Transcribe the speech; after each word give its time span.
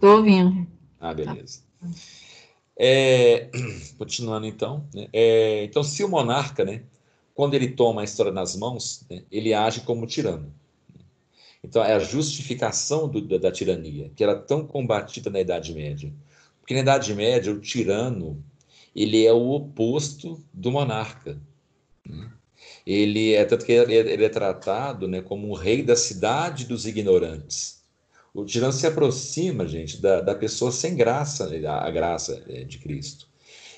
Estou 0.00 0.16
ouvindo. 0.16 0.66
Ah, 0.98 1.12
beleza. 1.12 1.60
É, 2.74 3.50
continuando 3.98 4.46
então, 4.46 4.88
né? 4.94 5.08
é, 5.12 5.64
então 5.64 5.82
se 5.82 6.02
o 6.02 6.08
monarca, 6.08 6.64
né, 6.64 6.84
quando 7.34 7.52
ele 7.52 7.68
toma 7.68 8.00
a 8.00 8.04
história 8.04 8.32
nas 8.32 8.56
mãos, 8.56 9.04
né, 9.10 9.24
ele 9.30 9.52
age 9.52 9.82
como 9.82 10.06
tirano. 10.06 10.54
Então 11.62 11.84
é 11.84 11.92
a 11.92 11.98
justificação 11.98 13.10
do, 13.10 13.20
da, 13.20 13.36
da, 13.36 13.52
tirania, 13.52 14.10
que 14.16 14.24
era 14.24 14.34
tão 14.34 14.66
combatida 14.66 15.28
na 15.28 15.38
Idade 15.38 15.74
Média. 15.74 16.10
Porque 16.62 16.72
na 16.72 16.80
Idade 16.80 17.14
Média 17.14 17.52
o 17.52 17.60
tirano 17.60 18.42
ele 18.96 19.26
é 19.26 19.32
o 19.34 19.50
oposto 19.50 20.42
do 20.50 20.72
monarca. 20.72 21.38
Né? 22.08 22.30
Ele 22.86 23.34
é 23.34 23.44
tanto 23.44 23.66
que 23.66 23.72
ele, 23.72 23.92
ele 23.92 24.24
é 24.24 24.30
tratado 24.30 25.06
né, 25.06 25.20
como 25.20 25.48
o 25.48 25.54
rei 25.54 25.82
da 25.82 25.94
cidade 25.94 26.64
dos 26.64 26.86
ignorantes. 26.86 27.79
O 28.32 28.44
tirano 28.44 28.72
se 28.72 28.86
aproxima, 28.86 29.66
gente, 29.66 30.00
da, 30.00 30.20
da 30.20 30.34
pessoa 30.34 30.70
sem 30.70 30.94
graça, 30.94 31.50
a 31.66 31.90
graça 31.90 32.42
é, 32.48 32.64
de 32.64 32.78
Cristo. 32.78 33.28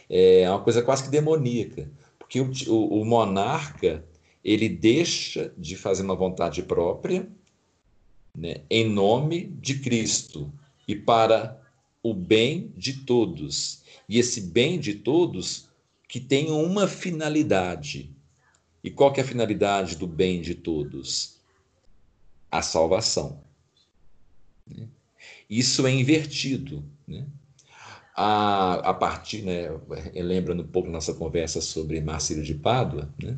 É 0.08 0.48
uma 0.50 0.60
coisa 0.62 0.82
quase 0.82 1.04
que 1.04 1.10
demoníaca, 1.10 1.90
porque 2.18 2.40
o, 2.40 2.50
o, 2.68 3.00
o 3.00 3.04
monarca 3.04 4.04
ele 4.44 4.68
deixa 4.68 5.52
de 5.56 5.76
fazer 5.76 6.02
uma 6.02 6.16
vontade 6.16 6.62
própria 6.62 7.28
né, 8.36 8.62
em 8.68 8.88
nome 8.88 9.46
de 9.60 9.78
Cristo 9.78 10.52
e 10.86 10.96
para 10.96 11.60
o 12.02 12.12
bem 12.12 12.72
de 12.76 13.04
todos. 13.04 13.82
E 14.08 14.18
esse 14.18 14.40
bem 14.40 14.78
de 14.78 14.94
todos 14.94 15.68
que 16.08 16.20
tem 16.20 16.50
uma 16.50 16.88
finalidade. 16.88 18.14
E 18.82 18.90
qual 18.90 19.12
que 19.12 19.20
é 19.20 19.22
a 19.22 19.26
finalidade 19.26 19.96
do 19.96 20.06
bem 20.06 20.40
de 20.40 20.54
todos? 20.54 21.38
A 22.50 22.60
salvação. 22.60 23.40
Né? 24.76 24.86
Isso 25.48 25.86
é 25.86 25.90
invertido. 25.90 26.84
Né? 27.06 27.24
A, 28.14 28.74
a 28.90 28.94
partir, 28.94 29.42
né, 29.42 29.70
lembrando 30.14 30.62
um 30.62 30.66
pouco 30.66 30.90
nossa 30.90 31.14
conversa 31.14 31.60
sobre 31.60 32.00
Marcílio 32.00 32.44
de 32.44 32.54
Pádua, 32.54 33.08
né? 33.22 33.36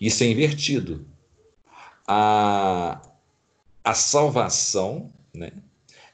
isso 0.00 0.24
é 0.24 0.26
invertido. 0.26 1.06
A, 2.06 3.02
a 3.84 3.94
salvação, 3.94 5.12
né, 5.34 5.52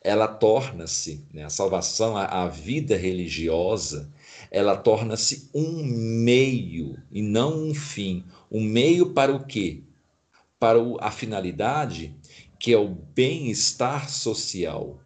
ela 0.02 0.28
torna-se, 0.28 1.24
né, 1.33 1.44
a 1.44 1.48
salvação, 1.48 2.16
a, 2.16 2.24
a 2.24 2.48
vida 2.48 2.96
religiosa, 2.96 4.11
ela 4.50 4.77
torna-se 4.77 5.48
um 5.55 5.83
meio 5.83 6.96
e 7.11 7.22
não 7.22 7.70
um 7.70 7.74
fim. 7.74 8.24
Um 8.50 8.62
meio 8.62 9.11
para 9.11 9.34
o 9.34 9.44
quê? 9.44 9.83
Para 10.61 10.80
o, 10.80 10.96
a 11.00 11.11
finalidade 11.11 12.14
que 12.64 12.72
é 12.72 12.78
o 12.78 12.88
bem-estar 12.88 14.08
social, 14.08 14.98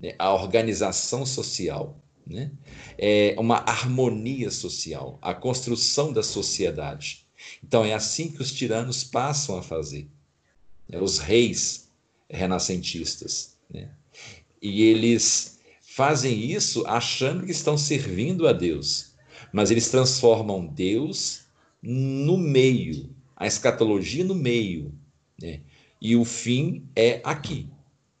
né? 0.00 0.16
a 0.18 0.34
organização 0.34 1.24
social, 1.24 2.02
né? 2.26 2.50
é 2.98 3.36
uma 3.38 3.58
harmonia 3.58 4.50
social, 4.50 5.16
a 5.22 5.32
construção 5.32 6.12
da 6.12 6.24
sociedade. 6.24 7.24
Então, 7.62 7.84
é 7.84 7.94
assim 7.94 8.32
que 8.32 8.42
os 8.42 8.50
tiranos 8.50 9.04
passam 9.04 9.56
a 9.56 9.62
fazer. 9.62 10.10
Né? 10.88 10.98
Os 10.98 11.20
reis 11.20 11.88
renascentistas. 12.28 13.56
Né? 13.72 13.92
E 14.60 14.82
eles 14.82 15.60
fazem 15.82 16.50
isso 16.50 16.84
achando 16.84 17.46
que 17.46 17.52
estão 17.52 17.78
servindo 17.78 18.48
a 18.48 18.52
Deus, 18.52 19.14
mas 19.52 19.70
eles 19.70 19.88
transformam 19.88 20.66
Deus 20.66 21.44
no 21.80 22.36
meio, 22.36 23.14
a 23.36 23.46
escatologia 23.46 24.24
no 24.24 24.34
meio. 24.34 24.92
Né? 25.40 25.60
E 26.04 26.14
o 26.16 26.22
fim 26.22 26.86
é 26.94 27.22
aqui. 27.24 27.66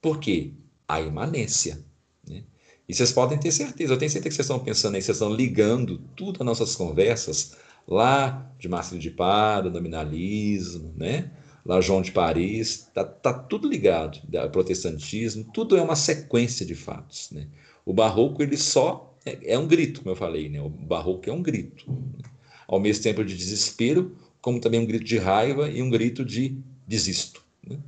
Por 0.00 0.18
quê? 0.18 0.52
A 0.88 1.02
imanência. 1.02 1.84
Né? 2.26 2.42
E 2.88 2.94
vocês 2.94 3.12
podem 3.12 3.36
ter 3.38 3.52
certeza, 3.52 3.92
eu 3.92 3.98
tenho 3.98 4.10
certeza 4.10 4.30
que 4.30 4.36
vocês 4.36 4.46
estão 4.46 4.58
pensando 4.58 4.94
aí, 4.94 5.02
vocês 5.02 5.18
estão 5.18 5.30
ligando 5.30 5.98
tudo 6.16 6.38
as 6.40 6.46
nossas 6.46 6.74
conversas 6.74 7.54
lá 7.86 8.50
de 8.58 8.70
Márcio 8.70 8.98
de 8.98 9.10
Pada, 9.10 9.68
nominalismo, 9.68 10.94
né? 10.96 11.30
lá 11.62 11.78
João 11.82 12.00
de 12.00 12.10
Paris, 12.10 12.88
tá, 12.94 13.04
tá 13.04 13.34
tudo 13.34 13.68
ligado, 13.68 14.18
protestantismo, 14.50 15.44
tudo 15.52 15.76
é 15.76 15.82
uma 15.82 15.94
sequência 15.94 16.64
de 16.64 16.74
fatos. 16.74 17.30
Né? 17.32 17.48
O 17.84 17.92
barroco 17.92 18.42
ele 18.42 18.56
só 18.56 19.14
é, 19.26 19.52
é, 19.52 19.58
um 19.58 19.68
grito, 19.68 20.00
como 20.00 20.12
eu 20.12 20.16
falei, 20.16 20.48
né? 20.48 20.58
o 20.58 20.70
barroco 20.70 21.28
é 21.28 21.32
um 21.34 21.42
grito, 21.42 21.84
né? 21.90 22.30
ao 22.66 22.80
mesmo 22.80 23.02
tempo 23.02 23.22
de 23.22 23.36
desespero, 23.36 24.16
como 24.40 24.58
também 24.58 24.80
um 24.80 24.86
grito 24.86 25.04
de 25.04 25.18
raiva 25.18 25.68
e 25.68 25.82
um 25.82 25.90
grito 25.90 26.24
de 26.24 26.56
desisto. 26.88 27.43
Né? 27.68 27.78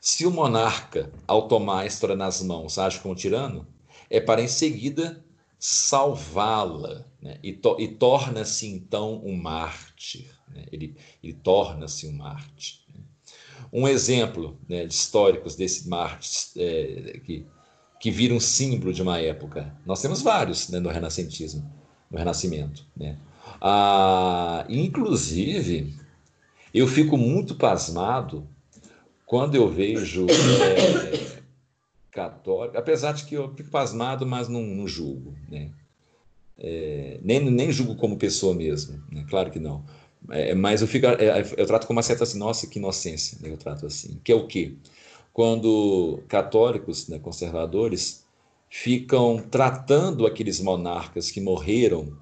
Se 0.00 0.26
o 0.26 0.30
monarca, 0.30 1.12
ao 1.26 1.48
tomar 1.48 1.80
a 1.80 1.86
história 1.86 2.16
nas 2.16 2.42
mãos, 2.42 2.78
age 2.78 3.00
como 3.00 3.14
tirano, 3.14 3.66
é 4.08 4.20
para 4.20 4.42
em 4.42 4.48
seguida 4.48 5.22
salvá-la 5.58 7.04
né? 7.20 7.38
e, 7.42 7.52
to 7.52 7.76
e 7.78 7.88
torna-se 7.88 8.66
então 8.66 9.20
um 9.24 9.36
mártir. 9.36 10.30
Né? 10.48 10.64
Ele, 10.72 10.96
ele 11.22 11.34
torna-se 11.34 12.06
um 12.06 12.12
mártir. 12.12 12.80
Né? 12.94 13.00
Um 13.72 13.86
exemplo 13.86 14.58
né, 14.68 14.86
de 14.86 14.94
históricos 14.94 15.56
desse 15.56 15.88
mártir 15.88 16.52
é, 16.56 17.20
que, 17.24 17.46
que 18.00 18.10
vira 18.10 18.32
um 18.32 18.40
símbolo 18.40 18.92
de 18.92 19.02
uma 19.02 19.20
época. 19.20 19.76
Nós 19.84 20.00
temos 20.00 20.22
vários 20.22 20.68
no 20.68 20.88
renascentismo, 20.88 21.70
no 22.10 22.16
renascimento. 22.16 22.86
Ah, 23.60 24.64
inclusive, 24.68 25.94
eu 26.72 26.86
fico 26.86 27.16
muito 27.16 27.54
pasmado 27.54 28.46
quando 29.26 29.54
eu 29.54 29.68
vejo 29.68 30.26
é, 30.26 31.38
católico, 32.10 32.78
apesar 32.78 33.12
de 33.12 33.24
que 33.24 33.34
eu 33.34 33.54
fico 33.54 33.70
pasmado, 33.70 34.26
mas 34.26 34.48
não, 34.48 34.62
não 34.62 34.88
julgo, 34.88 35.34
né? 35.48 35.70
É, 36.58 37.20
nem, 37.22 37.38
nem 37.50 37.70
julgo 37.70 37.94
como 37.94 38.16
pessoa 38.18 38.54
mesmo, 38.54 39.00
né? 39.12 39.24
claro 39.28 39.50
que 39.50 39.60
não. 39.60 39.84
É, 40.30 40.54
mas 40.54 40.82
eu, 40.82 40.88
fico, 40.88 41.06
é, 41.06 41.44
eu 41.56 41.66
trato 41.66 41.86
com 41.86 41.92
uma 41.92 42.02
certa 42.02 42.24
assim, 42.24 42.38
nossa, 42.38 42.66
que 42.66 42.78
inocência, 42.78 43.38
né? 43.40 43.48
eu 43.50 43.56
trato 43.56 43.86
assim. 43.86 44.20
Que 44.24 44.32
é 44.32 44.34
o 44.34 44.46
quê? 44.46 44.74
Quando 45.32 46.20
católicos, 46.26 47.06
né, 47.06 47.18
conservadores, 47.20 48.24
ficam 48.68 49.38
tratando 49.38 50.26
aqueles 50.26 50.60
monarcas 50.60 51.30
que 51.30 51.40
morreram 51.40 52.16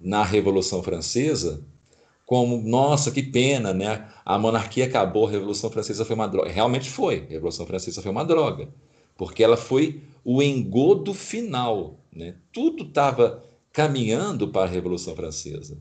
na 0.00 0.24
Revolução 0.24 0.82
Francesa 0.82 1.62
como, 2.26 2.60
nossa, 2.60 3.12
que 3.12 3.22
pena, 3.22 3.72
né? 3.72 4.08
A 4.24 4.36
monarquia 4.36 4.84
acabou, 4.84 5.28
a 5.28 5.30
Revolução 5.30 5.70
Francesa 5.70 6.04
foi 6.04 6.16
uma 6.16 6.26
droga. 6.26 6.50
Realmente 6.50 6.90
foi, 6.90 7.24
a 7.28 7.32
Revolução 7.32 7.64
Francesa 7.64 8.02
foi 8.02 8.10
uma 8.10 8.24
droga, 8.24 8.68
porque 9.16 9.44
ela 9.44 9.56
foi 9.56 10.02
o 10.24 10.42
engodo 10.42 11.14
final, 11.14 12.00
né? 12.12 12.34
Tudo 12.52 12.82
estava 12.82 13.44
caminhando 13.72 14.48
para 14.48 14.68
a 14.68 14.72
Revolução 14.72 15.14
Francesa. 15.14 15.78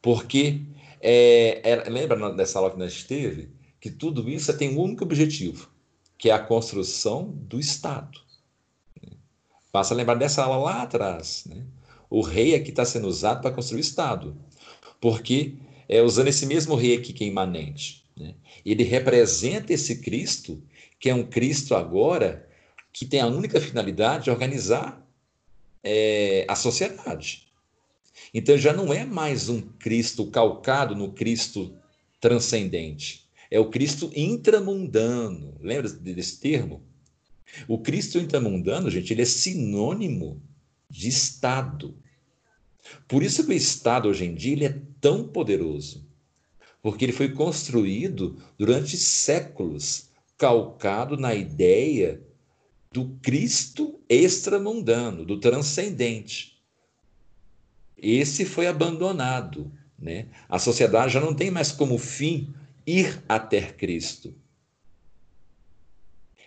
Porque, 0.00 0.62
é, 1.00 1.60
é, 1.68 1.90
lembra 1.90 2.30
dessa 2.30 2.60
aula 2.60 2.70
que 2.70 2.78
nós 2.78 3.02
teve, 3.02 3.50
que 3.80 3.90
tudo 3.90 4.30
isso 4.30 4.56
tem 4.56 4.76
um 4.76 4.80
único 4.80 5.02
objetivo, 5.02 5.68
que 6.16 6.30
é 6.30 6.32
a 6.32 6.38
construção 6.38 7.32
do 7.32 7.58
Estado. 7.58 8.20
Né? 9.02 9.10
Basta 9.72 9.92
lembrar 9.92 10.14
dessa 10.14 10.44
aula 10.44 10.56
lá 10.56 10.82
atrás. 10.82 11.44
Né? 11.46 11.64
O 12.08 12.20
rei 12.20 12.54
é 12.54 12.60
que 12.60 12.70
está 12.70 12.84
sendo 12.84 13.08
usado 13.08 13.42
para 13.42 13.50
construir 13.50 13.80
o 13.80 13.82
Estado 13.82 14.36
porque 15.00 15.54
é, 15.88 16.02
usando 16.02 16.28
esse 16.28 16.46
mesmo 16.46 16.74
rei 16.74 16.96
aqui 16.96 17.12
que 17.12 17.24
é 17.24 17.26
imanente, 17.26 18.04
né? 18.16 18.34
ele 18.64 18.82
representa 18.82 19.72
esse 19.72 20.00
Cristo, 20.00 20.62
que 20.98 21.08
é 21.08 21.14
um 21.14 21.24
Cristo 21.24 21.74
agora 21.74 22.48
que 22.92 23.06
tem 23.06 23.20
a 23.20 23.26
única 23.26 23.60
finalidade 23.60 24.24
de 24.24 24.30
organizar 24.30 25.06
é, 25.82 26.44
a 26.48 26.54
sociedade. 26.54 27.46
Então 28.34 28.58
já 28.58 28.72
não 28.72 28.92
é 28.92 29.04
mais 29.04 29.48
um 29.48 29.60
Cristo 29.60 30.26
calcado 30.26 30.94
no 30.94 31.12
Cristo 31.12 31.74
transcendente. 32.20 33.28
É 33.50 33.58
o 33.58 33.70
Cristo 33.70 34.10
intramundano. 34.14 35.56
Lembra 35.60 35.88
desse 35.88 36.38
termo? 36.40 36.82
O 37.66 37.78
Cristo 37.78 38.18
intramundano, 38.18 38.90
gente, 38.90 39.12
ele 39.12 39.22
é 39.22 39.24
sinônimo 39.24 40.42
de 40.90 41.08
Estado. 41.08 41.96
Por 43.06 43.22
isso 43.22 43.44
que 43.44 43.50
o 43.50 43.54
Estado 43.54 44.08
hoje 44.08 44.24
em 44.24 44.34
dia 44.34 44.52
ele 44.52 44.64
é 44.64 44.80
tão 45.00 45.26
poderoso, 45.26 46.06
porque 46.82 47.04
ele 47.04 47.12
foi 47.12 47.30
construído 47.30 48.36
durante 48.58 48.96
séculos, 48.96 50.08
calcado 50.36 51.16
na 51.16 51.34
ideia 51.34 52.20
do 52.92 53.16
Cristo 53.22 54.00
extramundano, 54.08 55.24
do 55.24 55.38
transcendente. 55.38 56.58
Esse 57.96 58.44
foi 58.44 58.66
abandonado. 58.66 59.70
Né? 59.98 60.26
A 60.48 60.58
sociedade 60.58 61.12
já 61.12 61.20
não 61.20 61.34
tem 61.34 61.50
mais 61.50 61.72
como 61.72 61.98
fim 61.98 62.54
ir 62.86 63.22
até 63.28 63.60
Cristo. 63.60 64.34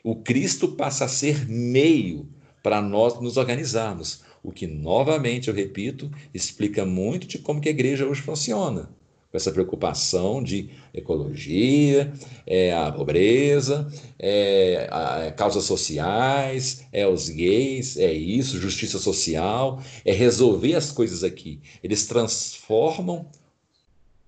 O 0.03 0.15
Cristo 0.15 0.69
passa 0.69 1.05
a 1.05 1.09
ser 1.09 1.47
meio 1.47 2.27
para 2.63 2.81
nós 2.81 3.19
nos 3.21 3.37
organizarmos. 3.37 4.23
O 4.43 4.51
que, 4.51 4.65
novamente, 4.65 5.49
eu 5.49 5.53
repito, 5.53 6.09
explica 6.33 6.85
muito 6.85 7.27
de 7.27 7.37
como 7.37 7.61
que 7.61 7.69
a 7.69 7.71
igreja 7.71 8.07
hoje 8.07 8.21
funciona. 8.21 8.89
com 9.31 9.37
essa 9.37 9.51
preocupação 9.51 10.43
de 10.43 10.69
ecologia, 10.93 12.11
é 12.45 12.73
a 12.73 12.91
pobreza, 12.91 13.89
é, 14.19 14.89
a, 14.91 15.25
é 15.25 15.31
causas 15.31 15.63
sociais, 15.63 16.85
é 16.91 17.07
os 17.07 17.29
gays, 17.29 17.95
é 17.97 18.11
isso, 18.11 18.59
justiça 18.59 18.99
social, 18.99 19.81
é 20.03 20.11
resolver 20.11 20.75
as 20.75 20.91
coisas 20.91 21.23
aqui. 21.23 21.61
Eles 21.81 22.05
transformam 22.05 23.25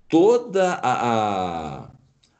toda 0.07 0.75
a, 0.75 0.94
a, 1.83 1.92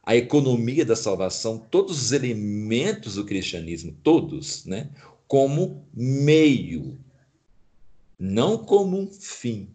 a 0.02 0.16
economia 0.16 0.86
da 0.86 0.96
salvação, 0.96 1.58
todos 1.58 2.00
os 2.00 2.12
elementos 2.12 3.16
do 3.16 3.24
cristianismo, 3.24 3.94
todos, 4.02 4.64
né, 4.64 4.88
como 5.28 5.84
meio, 5.92 6.96
não 8.18 8.58
como 8.58 8.98
um 8.98 9.10
fim. 9.10 9.68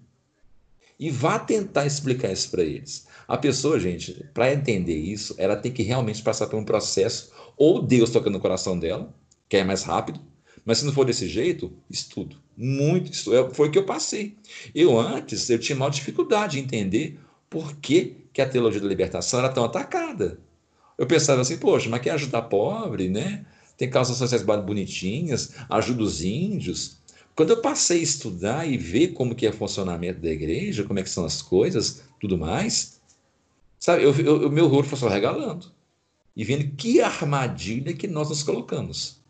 E 1.00 1.09
vá 1.09 1.39
tentar 1.39 1.86
explicar 1.86 2.31
isso 2.31 2.51
para 2.51 2.63
eles. 2.63 3.07
A 3.27 3.38
pessoa, 3.38 3.80
gente, 3.80 4.25
para 4.33 4.51
entender 4.51 4.97
isso, 4.97 5.33
ela 5.38 5.56
tem 5.56 5.71
que 5.71 5.83
realmente 5.83 6.21
passar 6.21 6.47
por 6.47 6.59
um 6.59 6.65
processo, 6.65 7.31
ou 7.56 7.81
Deus 7.81 8.09
tocando 8.09 8.33
no 8.33 8.39
coração 8.39 8.77
dela, 8.77 9.13
que 9.47 9.57
é 9.57 9.63
mais 9.63 9.83
rápido, 9.83 10.19
mas 10.65 10.80
se 10.80 10.86
não 10.86 10.94
for 10.94 11.06
desse 11.06 11.27
jeito, 11.27 11.71
estudo. 11.89 12.38
Muito 12.56 13.12
estudo. 13.12 13.38
É, 13.38 13.53
foi 13.53 13.69
o 13.69 13.71
que 13.71 13.80
eu 13.80 13.86
passei. 13.86 14.38
Eu 14.75 15.00
antes, 15.00 15.50
eu 15.50 15.57
tinha 15.57 15.75
maior 15.75 15.89
dificuldade 15.89 16.53
de 16.53 16.59
entender 16.59 17.19
por 17.50 17.77
que, 17.77 18.18
que 18.31 18.41
a 18.41 18.47
teologia 18.47 18.81
da 18.81 18.88
libertação 18.88 19.39
era 19.39 19.50
tão 19.50 19.63
atacada. 19.63 20.39
Eu 20.97 21.07
pensava 21.07 21.41
assim, 21.41 21.57
poxa, 21.57 21.89
mas 21.89 22.01
quer 22.01 22.12
ajudar 22.12 22.44
pobre, 22.44 23.09
né? 23.09 23.45
Tem 23.77 23.89
causas 23.89 24.18
sociais 24.18 24.44
bonitinhas, 24.44 25.53
ajuda 25.69 26.03
os 26.03 26.21
índios. 26.21 26.99
Quando 27.39 27.51
eu 27.51 27.62
passei 27.62 28.01
a 28.01 28.03
estudar 28.03 28.69
e 28.69 28.77
ver 28.77 29.13
como 29.13 29.33
que 29.33 29.45
é 29.45 29.50
o 29.50 29.53
funcionamento 29.53 30.19
da 30.19 30.30
igreja, 30.30 30.83
como 30.83 31.00
é 31.00 31.03
que 31.03 31.09
são 31.09 31.24
as 31.24 31.41
coisas, 31.41 32.03
tudo 32.19 32.38
mais, 32.38 33.00
sabe, 33.80 34.03
eu, 34.03 34.13
eu, 34.13 34.51
meu 34.51 34.68
rosto 34.68 34.89
foi 34.89 35.00
só 35.00 35.07
regalando. 35.07 35.71
E 36.36 36.44
vendo 36.44 36.75
que 36.75 37.00
armadilha 37.00 37.94
que 37.94 38.07
nós 38.09 38.27
nos 38.27 38.44
colocamos. 38.44 39.21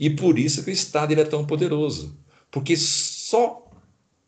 E 0.00 0.10
por 0.10 0.36
isso 0.36 0.64
que 0.64 0.70
o 0.70 0.72
Estado 0.72 1.12
ele 1.12 1.20
é 1.20 1.24
tão 1.24 1.46
poderoso. 1.46 2.18
Porque 2.50 2.76
só 2.76 3.70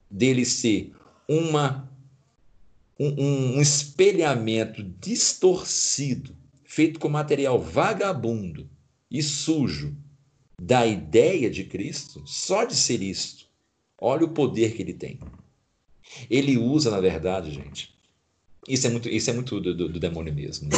dele 0.08 0.44
ser 0.44 0.94
uma, 1.28 1.90
um, 2.96 3.56
um 3.56 3.60
espelhamento 3.60 4.84
distorcido, 4.84 6.32
feito 6.62 7.00
com 7.00 7.08
material 7.08 7.60
vagabundo 7.60 8.70
e 9.10 9.20
sujo, 9.20 9.96
da 10.62 10.86
ideia 10.86 11.48
de 11.48 11.64
Cristo, 11.64 12.22
só 12.26 12.64
de 12.64 12.76
ser 12.76 13.00
isto, 13.00 13.46
olha 13.98 14.26
o 14.26 14.34
poder 14.34 14.74
que 14.74 14.82
ele 14.82 14.92
tem. 14.92 15.18
Ele 16.28 16.58
usa, 16.58 16.90
na 16.90 17.00
verdade, 17.00 17.50
gente, 17.50 17.94
isso 18.68 18.86
é 18.86 18.90
muito, 18.90 19.08
isso 19.08 19.30
é 19.30 19.32
muito 19.32 19.58
do, 19.58 19.74
do, 19.74 19.88
do 19.88 19.98
demônio 19.98 20.34
mesmo. 20.34 20.68
Né? 20.68 20.76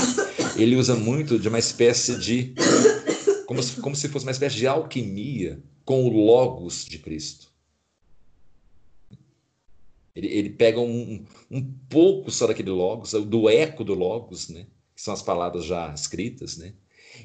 Ele 0.57 0.77
usa 0.77 0.95
muito 0.95 1.37
de 1.37 1.49
uma 1.49 1.59
espécie 1.59 2.17
de. 2.17 2.55
Como 3.45 3.61
se, 3.61 3.81
como 3.81 3.97
se 3.97 4.09
fosse 4.09 4.25
uma 4.25 4.31
espécie 4.31 4.57
de 4.57 4.69
alquimia 4.69 5.61
com 5.85 6.05
o 6.05 6.25
Logos 6.27 6.85
de 6.85 6.99
Cristo. 6.99 7.49
Ele, 10.15 10.29
ele 10.29 10.51
pega 10.51 10.79
um, 10.79 11.25
um 11.51 11.75
pouco 11.89 12.31
só 12.31 12.47
daquele 12.47 12.71
Logos, 12.71 13.13
do 13.13 13.49
eco 13.51 13.83
do 13.83 13.95
Logos, 13.95 14.49
né? 14.49 14.67
que 14.95 15.03
são 15.03 15.13
as 15.13 15.23
palavras 15.23 15.65
já 15.65 15.93
escritas, 15.93 16.57
né? 16.57 16.73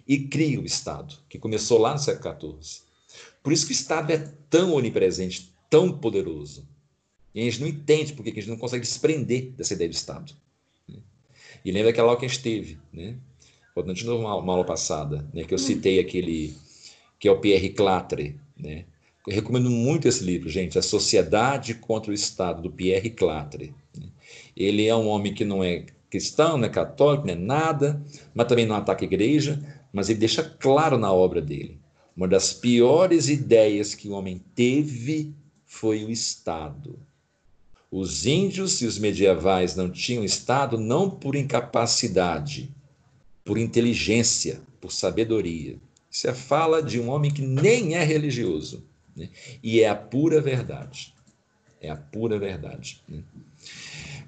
E 0.08 0.20
cria 0.20 0.60
o 0.60 0.66
Estado, 0.66 1.16
que 1.30 1.40
começou 1.40 1.80
lá 1.80 1.94
no 1.94 2.00
século 2.00 2.58
XIV. 2.62 2.82
Por 3.44 3.54
isso 3.54 3.66
que 3.66 3.72
o 3.72 3.74
Estado 3.74 4.12
é 4.12 4.18
tão 4.50 4.74
onipresente, 4.74 5.54
tão 5.70 5.92
poderoso. 5.92 6.68
E 7.34 7.42
a 7.42 7.44
gente 7.44 7.62
não 7.62 7.68
entende 7.68 8.14
porque 8.14 8.30
a 8.30 8.34
gente 8.34 8.50
não 8.50 8.58
consegue 8.58 8.84
desprender 8.84 9.52
dessa 9.52 9.74
ideia 9.74 9.90
do 9.90 9.94
Estado. 9.94 10.34
Né? 10.88 11.00
E 11.64 11.72
lembra 11.72 11.92
aquela 11.92 12.10
aula 12.10 12.20
que 12.20 12.26
a 12.26 12.30
gente 12.30 12.42
teve, 12.42 12.80
né? 12.92 13.18
Voltando 13.76 13.96
de 13.96 14.06
novo 14.06 14.24
uma, 14.24 14.36
uma 14.36 14.54
aula 14.54 14.66
passada, 14.66 15.30
né? 15.34 15.44
que 15.44 15.54
eu 15.54 15.58
citei 15.60 16.00
aquele 16.00 16.56
que 17.20 17.28
é 17.28 17.32
o 17.32 17.40
Pierre 17.40 17.70
Clatre, 17.70 18.40
né? 18.56 18.86
Eu 19.28 19.34
recomendo 19.34 19.70
muito 19.70 20.08
esse 20.08 20.24
livro, 20.24 20.50
gente, 20.50 20.80
A 20.80 20.82
Sociedade 20.82 21.74
contra 21.74 22.12
o 22.12 22.14
Estado, 22.14 22.62
do 22.62 22.72
Pierre 22.72 23.10
Clatre. 23.10 23.74
Né? 23.98 24.08
Ele 24.56 24.88
é 24.88 24.96
um 24.96 25.08
homem 25.08 25.34
que 25.34 25.44
não 25.44 25.62
é 25.62 25.86
cristão, 26.10 26.58
não 26.58 26.66
é 26.66 26.70
católico, 26.70 27.28
não 27.28 27.34
é 27.34 27.38
nada, 27.38 28.02
mas 28.34 28.48
também 28.48 28.66
não 28.66 28.76
ataca 28.76 29.04
a 29.04 29.06
igreja, 29.06 29.62
mas 29.98 30.10
ele 30.10 30.20
deixa 30.20 30.44
claro 30.44 30.96
na 30.96 31.12
obra 31.12 31.42
dele. 31.42 31.80
Uma 32.16 32.28
das 32.28 32.54
piores 32.54 33.30
ideias 33.30 33.96
que 33.96 34.08
o 34.08 34.12
homem 34.12 34.40
teve 34.54 35.34
foi 35.66 36.06
o 36.06 36.12
Estado. 36.12 37.00
Os 37.90 38.28
índios 38.28 38.80
e 38.82 38.86
os 38.86 39.00
medievais 39.00 39.76
não 39.76 39.90
tinham 39.90 40.24
Estado 40.24 40.78
não 40.78 41.10
por 41.10 41.36
incapacidade, 41.36 42.70
por 43.44 43.58
inteligência, 43.58 44.62
por 44.80 44.92
sabedoria. 44.92 45.78
Isso 46.12 46.28
é 46.28 46.34
fala 46.34 46.84
de 46.84 47.00
um 47.00 47.10
homem 47.10 47.32
que 47.32 47.42
nem 47.42 47.96
é 47.96 48.04
religioso. 48.04 48.84
Né? 49.16 49.32
E 49.64 49.82
é 49.82 49.90
a 49.90 49.96
pura 49.96 50.40
verdade. 50.40 51.12
É 51.82 51.90
a 51.90 51.96
pura 51.96 52.38
verdade. 52.38 53.02
Né? 53.10 53.24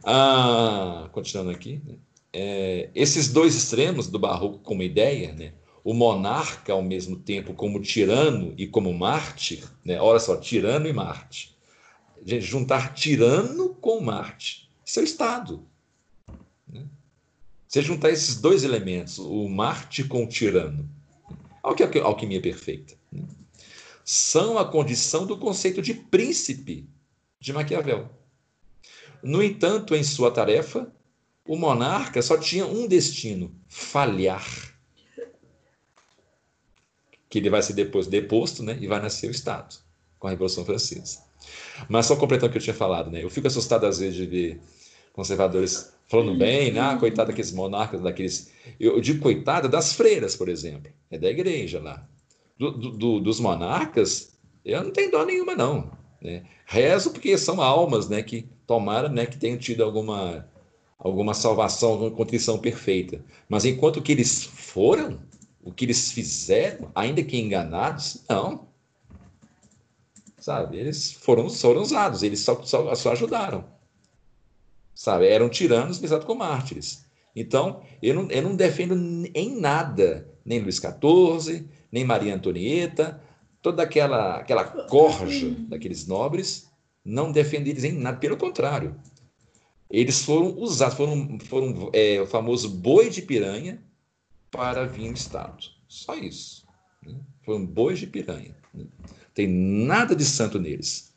Ah, 0.04 1.07
continuando 1.12 1.51
aqui. 1.51 1.80
Né? 1.86 1.94
é, 2.33 2.89
esses 2.94 3.31
dois 3.31 3.56
extremos 3.56 4.07
do 4.07 4.19
barroco 4.19 4.60
como 4.60 4.83
ideia, 4.83 5.33
né? 5.33 5.54
O 5.84 5.94
monarca 5.94 6.74
ao 6.74 6.81
mesmo 6.81 7.16
tempo 7.16 7.54
como 7.54 7.81
tirano 7.81 8.54
e 8.58 8.68
como 8.68 8.94
mártir, 8.94 9.64
né? 9.84 10.00
olha 10.00 10.20
só, 10.20 10.38
tirano 10.38 10.88
e 10.88 10.94
mártir. 10.94 11.52
Gente, 12.26 12.46
juntar 12.46 12.94
tirano 12.94 13.70
com 13.76 14.02
mártir, 14.02 14.70
isso 14.86 15.00
é 15.00 15.04
o 15.04 15.06
Estado. 15.06 15.66
Né? 16.68 16.86
Você 17.68 17.81
juntar 17.81 18.10
esses 18.10 18.36
dois 18.36 18.64
elementos, 18.64 19.20
o 19.20 19.48
mártir 19.48 20.08
com 20.08 20.24
o 20.24 20.28
tirano, 20.28 20.90
a 21.64 21.70
alquimia 22.04 22.42
perfeita, 22.42 22.96
né? 23.12 23.24
são 24.04 24.58
a 24.58 24.66
condição 24.66 25.26
do 25.26 25.38
conceito 25.38 25.81
de 25.81 25.94
príncipe 25.94 26.90
de 27.40 27.54
Maquiavel. 27.54 28.10
No 29.22 29.44
entanto, 29.44 29.96
em 29.96 30.04
sua 30.04 30.31
tarefa, 30.31 30.92
o 31.46 31.56
monarca 31.56 32.22
só 32.22 32.38
tinha 32.38 32.66
um 32.66 32.88
destino: 32.88 33.54
falhar. 33.68 34.69
Que 37.30 37.38
ele 37.40 37.50
vai 37.50 37.62
ser 37.62 37.74
depois 37.74 38.08
deposto, 38.08 38.64
né? 38.64 38.78
E 38.81 38.88
vai 38.88 39.02
nascer 39.02 39.28
o 39.28 39.31
Estado, 39.31 39.76
com 40.18 40.28
a 40.28 40.31
Revolução 40.31 40.66
Francesa. 40.66 41.20
Mas 41.88 42.06
só 42.06 42.16
completando 42.16 42.50
o 42.50 42.52
que 42.52 42.58
eu 42.58 42.62
tinha 42.62 42.74
falado, 42.74 43.12
né? 43.12 43.24
Eu 43.24 43.30
fico 43.30 43.48
assustado 43.48 43.86
às 43.86 44.00
vezes 44.00 44.16
de 44.16 44.26
ver 44.26 44.62
conservadores 45.14 45.94
falando 46.08 46.38
bem, 46.38 46.72
né? 46.72 46.80
Ah, 46.80 46.98
coitado 46.98 47.30
daqueles 47.30 47.52
monarcas, 47.52 48.02
daqueles. 48.02 48.52
Eu 48.80 49.00
digo 49.00 49.22
coitada 49.22 49.70
das 49.70 49.94
freiras, 49.94 50.36
por 50.36 50.50
exemplo. 50.50 50.92
É 51.10 51.18
da 51.18 51.30
igreja 51.30 51.80
lá. 51.80 52.08
Do, 52.57 52.71
do, 52.71 53.19
dos 53.19 53.40
monarcas, 53.40 54.38
eu 54.66 54.83
não 54.83 54.92
tenho 54.92 55.12
dó 55.12 55.24
nenhuma, 55.24 55.56
não. 55.56 55.92
Né? 56.21 56.44
Rezo 56.66 57.12
porque 57.12 57.38
são 57.38 57.62
almas 57.62 58.09
né, 58.09 58.21
que 58.21 58.50
tomaram, 58.68 59.07
né, 59.09 59.26
que 59.26 59.38
tenham 59.38 59.57
tido 59.57 59.83
alguma 59.83 60.45
alguma 60.98 61.33
salvação, 61.33 61.92
alguma 61.92 62.12
contrição 62.12 62.59
perfeita. 62.59 63.24
Mas 63.48 63.64
enquanto 63.64 64.02
que 64.02 64.12
eles 64.12 64.44
foram, 64.44 65.18
o 65.63 65.71
que 65.71 65.85
eles 65.85 66.11
fizeram, 66.11 66.92
ainda 66.95 67.23
que 67.23 67.37
enganados, 67.39 68.23
não. 68.30 68.68
Sabe? 70.37 70.78
Eles 70.78 71.11
foram, 71.11 71.49
foram 71.49 71.81
usados, 71.81 72.23
eles 72.23 72.39
só, 72.39 72.61
só, 72.63 72.94
só 72.95 73.11
ajudaram. 73.11 73.66
Sabe? 74.94 75.28
Eram 75.28 75.49
tiranos 75.49 75.99
pensados 75.99 76.25
como 76.25 76.39
mártires. 76.39 77.06
Então, 77.35 77.81
eu 78.01 78.16
não, 78.16 78.31
eu 78.31 78.42
não 78.42 78.56
defendo 78.56 78.95
em 79.33 79.59
nada 79.59 80.28
nem 80.44 80.59
Luís 80.59 80.78
XIV, 80.78 81.66
nem 81.92 82.04
Maria 82.04 82.35
Antonieta, 82.35 83.21
toda 83.61 83.83
aquela, 83.83 84.37
aquela 84.37 84.63
corja 84.63 85.49
daqueles 85.68 86.07
nobres, 86.07 86.69
não 87.06 87.31
defendo 87.31 87.68
eles 87.68 87.83
em 87.83 87.92
nada, 87.92 88.18
pelo 88.18 88.37
contrário 88.37 88.95
eles 89.89 90.23
foram 90.23 90.56
usados, 90.57 90.95
foram, 90.95 91.39
foram 91.39 91.89
é, 91.94 92.21
o 92.21 92.28
famoso 92.28 92.69
boi 92.69 93.09
de 93.09 93.21
piranha 93.21 93.81
para 94.52 94.86
vir 94.86 95.08
no 95.08 95.14
Estado. 95.14 95.64
Só 95.88 96.16
isso. 96.16 96.66
Né? 97.06 97.16
Foram 97.44 97.66
bois 97.66 98.00
de 98.00 98.08
piranha. 98.08 98.56
Né? 98.74 98.86
Tem 99.34 99.48
nada 99.48 100.16
de 100.16 100.26
santo 100.26 100.60
neles. 100.60 101.14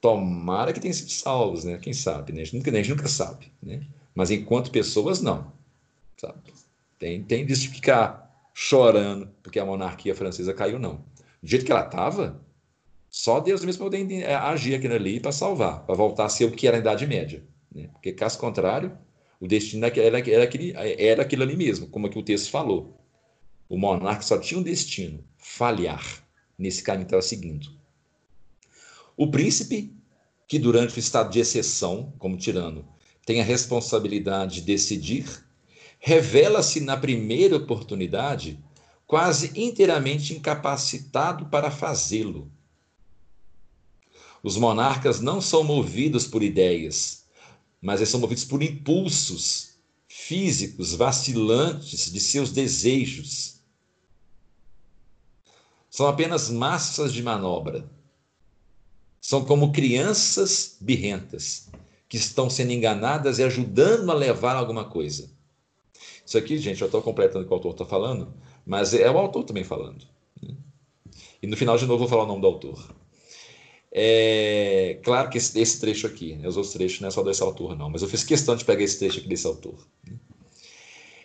Tomara 0.00 0.72
que 0.72 0.80
tenham 0.80 0.94
sido 0.94 1.10
salvos, 1.10 1.64
né? 1.64 1.78
Quem 1.78 1.92
sabe, 1.92 2.32
né? 2.32 2.42
A 2.42 2.44
gente 2.44 2.56
nunca, 2.56 2.70
a 2.70 2.74
gente 2.74 2.90
nunca 2.90 3.08
sabe, 3.08 3.50
né? 3.62 3.86
Mas 4.14 4.30
enquanto 4.30 4.70
pessoas, 4.70 5.20
não. 5.20 5.52
Sabe? 6.16 6.38
Tem, 6.98 7.22
tem 7.22 7.44
de 7.44 7.54
ficar 7.54 8.26
chorando 8.54 9.28
porque 9.42 9.58
a 9.58 9.64
monarquia 9.64 10.14
francesa 10.14 10.54
caiu, 10.54 10.78
não. 10.78 11.04
Do 11.42 11.48
jeito 11.48 11.64
que 11.64 11.72
ela 11.72 11.84
estava, 11.84 12.40
só 13.10 13.40
Deus 13.40 13.64
mesmo 13.64 13.84
poderia 13.84 14.24
é, 14.24 14.34
agir 14.34 14.74
aqui 14.74 14.86
ali 14.86 15.20
para 15.20 15.32
salvar, 15.32 15.84
para 15.84 15.94
voltar 15.94 16.26
a 16.26 16.28
ser 16.28 16.44
o 16.44 16.52
que 16.52 16.66
era 16.66 16.76
a 16.76 16.80
Idade 16.80 17.06
Média. 17.06 17.44
Né? 17.74 17.88
Porque, 17.92 18.12
caso 18.12 18.38
contrário, 18.38 18.96
o 19.40 19.46
destino 19.46 19.84
era, 19.84 20.18
era, 20.18 20.44
aquele, 20.44 20.72
era 20.74 21.22
aquilo 21.22 21.42
ali 21.42 21.56
mesmo, 21.56 21.88
como 21.88 22.06
aqui 22.06 22.18
o 22.18 22.22
texto 22.22 22.50
falou. 22.50 22.98
O 23.68 23.76
monarca 23.76 24.22
só 24.22 24.38
tinha 24.38 24.58
um 24.58 24.62
destino: 24.62 25.22
falhar 25.36 26.24
nesse 26.58 26.82
caminho 26.82 27.06
que 27.06 27.08
estava 27.08 27.22
seguindo. 27.22 27.68
O 29.16 29.30
príncipe, 29.30 29.94
que 30.48 30.58
durante 30.58 30.96
o 30.96 31.00
estado 31.00 31.30
de 31.30 31.40
exceção, 31.40 32.12
como 32.18 32.36
tirano, 32.36 32.86
tem 33.24 33.40
a 33.40 33.44
responsabilidade 33.44 34.56
de 34.56 34.66
decidir, 34.66 35.44
revela-se 35.98 36.80
na 36.80 36.96
primeira 36.96 37.56
oportunidade 37.56 38.62
quase 39.06 39.52
inteiramente 39.54 40.34
incapacitado 40.34 41.46
para 41.46 41.70
fazê-lo. 41.70 42.50
Os 44.42 44.56
monarcas 44.56 45.20
não 45.20 45.40
são 45.40 45.64
movidos 45.64 46.26
por 46.26 46.42
ideias, 46.42 47.25
mas 47.80 48.00
eles 48.00 48.08
são 48.08 48.20
movidos 48.20 48.44
por 48.44 48.62
impulsos 48.62 49.76
físicos 50.08 50.94
vacilantes 50.94 52.10
de 52.10 52.20
seus 52.20 52.50
desejos. 52.50 53.60
São 55.90 56.06
apenas 56.06 56.50
massas 56.50 57.12
de 57.12 57.22
manobra. 57.22 57.88
São 59.20 59.44
como 59.44 59.72
crianças 59.72 60.76
birrentas 60.80 61.68
que 62.08 62.16
estão 62.16 62.48
sendo 62.48 62.72
enganadas 62.72 63.38
e 63.38 63.42
ajudando 63.42 64.10
a 64.10 64.14
levar 64.14 64.56
alguma 64.56 64.84
coisa. 64.84 65.30
Isso 66.24 66.38
aqui, 66.38 66.58
gente, 66.58 66.80
eu 66.80 66.86
estou 66.86 67.02
completando 67.02 67.44
o 67.44 67.46
que 67.46 67.52
o 67.52 67.54
autor 67.54 67.72
está 67.72 67.84
falando, 67.84 68.34
mas 68.64 68.94
é 68.94 69.10
o 69.10 69.18
autor 69.18 69.44
também 69.44 69.64
falando. 69.64 70.06
Né? 70.42 70.56
E 71.42 71.46
no 71.46 71.56
final, 71.56 71.76
de 71.76 71.86
novo, 71.86 72.00
vou 72.00 72.08
falar 72.08 72.24
o 72.24 72.26
nome 72.26 72.40
do 72.40 72.46
autor. 72.46 72.94
É, 73.92 75.00
claro 75.02 75.30
que 75.30 75.38
esse, 75.38 75.58
esse, 75.58 75.80
trecho 75.80 76.06
aqui, 76.06 76.34
né, 76.36 76.46
os 76.48 76.56
outros 76.56 76.74
trechos 76.74 77.00
não 77.00 77.08
é 77.08 77.10
só 77.10 77.22
desse 77.22 77.42
autor, 77.42 77.76
não, 77.76 77.88
mas 77.88 78.02
eu 78.02 78.08
fiz 78.08 78.24
questão 78.24 78.54
de 78.54 78.64
pegar 78.64 78.82
esse 78.82 78.98
trecho 78.98 79.20
aqui 79.20 79.28
desse 79.28 79.46
autor. 79.46 79.78
Né? 80.06 80.16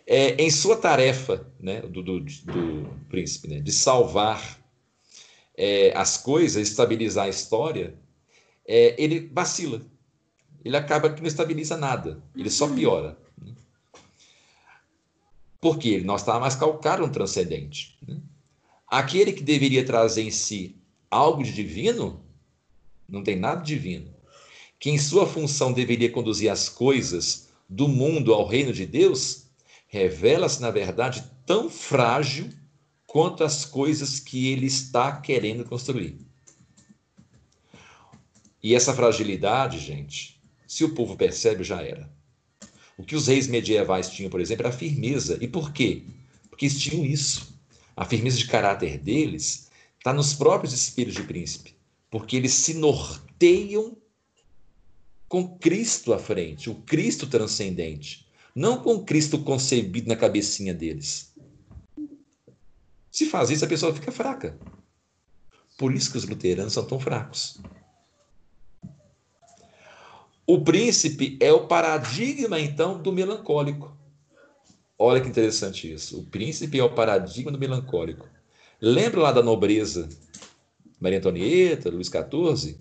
É, 0.07 0.41
em 0.41 0.49
sua 0.49 0.77
tarefa, 0.77 1.47
né, 1.59 1.81
do, 1.81 2.01
do, 2.01 2.19
do 2.19 2.89
príncipe, 3.09 3.47
né, 3.47 3.59
de 3.59 3.71
salvar 3.71 4.59
é, 5.57 5.95
as 5.95 6.17
coisas, 6.17 6.67
estabilizar 6.67 7.25
a 7.25 7.29
história, 7.29 7.97
é, 8.65 8.95
ele 9.01 9.29
vacila. 9.31 9.81
Ele 10.63 10.77
acaba 10.77 11.11
que 11.11 11.21
não 11.21 11.27
estabiliza 11.27 11.75
nada, 11.75 12.23
ele 12.35 12.49
só 12.49 12.67
piora. 12.67 13.17
Né? 13.37 13.53
Porque 15.59 15.89
ele 15.89 16.05
não 16.05 16.15
está 16.15 16.39
mais 16.39 16.55
calcado 16.55 17.05
no 17.05 17.11
transcendente. 17.11 17.97
Né? 18.07 18.21
Aquele 18.87 19.33
que 19.33 19.43
deveria 19.43 19.85
trazer 19.85 20.23
em 20.23 20.31
si 20.31 20.75
algo 21.09 21.43
de 21.43 21.51
divino, 21.53 22.23
não 23.07 23.23
tem 23.23 23.35
nada 23.35 23.63
divino. 23.63 24.13
Que 24.79 24.89
em 24.89 24.97
sua 24.97 25.27
função 25.27 25.71
deveria 25.71 26.11
conduzir 26.11 26.51
as 26.51 26.69
coisas 26.69 27.49
do 27.69 27.87
mundo 27.87 28.33
ao 28.33 28.47
reino 28.47 28.73
de 28.73 28.85
Deus, 28.85 29.45
revela-se, 29.87 30.61
na 30.61 30.71
verdade, 30.71 31.23
tão 31.45 31.69
frágil 31.69 32.49
quanto 33.05 33.43
as 33.43 33.65
coisas 33.65 34.19
que 34.19 34.47
ele 34.51 34.65
está 34.65 35.19
querendo 35.19 35.65
construir. 35.65 36.17
E 38.63 38.75
essa 38.75 38.93
fragilidade, 38.93 39.79
gente, 39.79 40.41
se 40.67 40.83
o 40.83 40.93
povo 40.93 41.15
percebe, 41.15 41.63
já 41.63 41.81
era. 41.81 42.09
O 42.97 43.03
que 43.03 43.15
os 43.15 43.27
reis 43.27 43.47
medievais 43.47 44.09
tinham, 44.09 44.29
por 44.29 44.39
exemplo, 44.39 44.65
era 44.65 44.73
a 44.73 44.77
firmeza. 44.77 45.37
E 45.41 45.47
por 45.47 45.73
quê? 45.73 46.03
Porque 46.49 46.65
eles 46.65 46.79
tinham 46.79 47.03
isso. 47.03 47.59
A 47.95 48.05
firmeza 48.05 48.37
de 48.37 48.47
caráter 48.47 48.97
deles 48.97 49.69
está 49.97 50.13
nos 50.13 50.33
próprios 50.33 50.73
espíritos 50.73 51.19
de 51.19 51.27
príncipe. 51.27 51.75
Porque 52.11 52.35
eles 52.35 52.53
se 52.53 52.75
norteiam 52.75 53.97
com 55.29 55.57
Cristo 55.57 56.13
à 56.13 56.19
frente, 56.19 56.69
o 56.69 56.75
Cristo 56.75 57.25
transcendente. 57.25 58.27
Não 58.53 58.83
com 58.83 59.03
Cristo 59.03 59.39
concebido 59.39 60.09
na 60.09 60.15
cabecinha 60.17 60.73
deles. 60.73 61.33
Se 63.09 63.25
faz 63.25 63.49
isso, 63.49 63.63
a 63.63 63.67
pessoa 63.67 63.93
fica 63.93 64.11
fraca. 64.11 64.59
Por 65.77 65.93
isso 65.93 66.11
que 66.11 66.17
os 66.17 66.27
luteranos 66.27 66.73
são 66.73 66.85
tão 66.85 66.99
fracos. 66.99 67.61
O 70.45 70.61
príncipe 70.65 71.37
é 71.39 71.53
o 71.53 71.65
paradigma, 71.65 72.59
então, 72.59 73.01
do 73.01 73.13
melancólico. 73.13 73.97
Olha 74.99 75.21
que 75.21 75.29
interessante 75.29 75.91
isso. 75.91 76.19
O 76.19 76.25
príncipe 76.25 76.77
é 76.77 76.83
o 76.83 76.93
paradigma 76.93 77.51
do 77.51 77.57
melancólico. 77.57 78.27
Lembra 78.81 79.21
lá 79.21 79.31
da 79.31 79.41
nobreza? 79.41 80.09
Maria 81.01 81.17
Antonieta, 81.17 81.89
Luís 81.89 82.07
XIV, 82.07 82.77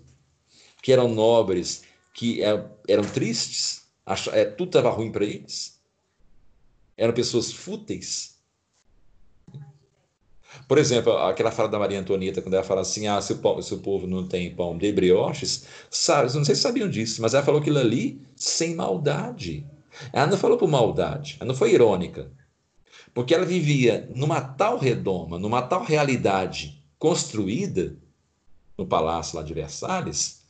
que 0.81 0.93
eram 0.93 1.09
nobres, 1.09 1.83
que 2.13 2.43
é, 2.43 2.63
eram 2.87 3.03
tristes, 3.03 3.87
é, 4.31 4.45
tudo 4.45 4.69
estava 4.69 4.91
ruim 4.91 5.11
para 5.11 5.25
eles. 5.25 5.81
Eram 6.95 7.13
pessoas 7.13 7.51
fúteis. 7.51 8.39
Por 10.67 10.77
exemplo, 10.77 11.17
aquela 11.17 11.49
fala 11.49 11.69
da 11.69 11.79
Maria 11.79 11.99
Antonieta, 11.99 12.41
quando 12.41 12.53
ela 12.53 12.63
fala 12.63 12.81
assim: 12.81 13.07
ah, 13.07 13.19
se 13.21 13.33
o, 13.33 13.61
se 13.61 13.73
o 13.73 13.79
povo 13.79 14.05
não 14.05 14.27
tem 14.27 14.53
pão 14.53 14.77
de 14.77 14.91
brioches, 14.91 15.65
sabe, 15.89 16.31
não 16.35 16.45
sei 16.45 16.53
se 16.53 16.61
sabiam 16.61 16.89
disso, 16.89 17.21
mas 17.21 17.33
ela 17.33 17.43
falou 17.43 17.59
aquilo 17.59 17.79
ali 17.79 18.21
sem 18.35 18.75
maldade. 18.75 19.65
Ela 20.13 20.27
não 20.27 20.37
falou 20.37 20.57
por 20.57 20.69
maldade, 20.69 21.37
ela 21.39 21.47
não 21.47 21.55
foi 21.55 21.73
irônica. 21.73 22.31
Porque 23.13 23.33
ela 23.33 23.45
vivia 23.45 24.09
numa 24.15 24.41
tal 24.41 24.77
redoma, 24.77 25.39
numa 25.39 25.61
tal 25.61 25.83
realidade 25.83 26.81
construída 26.99 27.97
no 28.81 28.87
palácio 28.87 29.37
lá 29.37 29.43
de 29.43 29.53
Versalhes, 29.53 30.41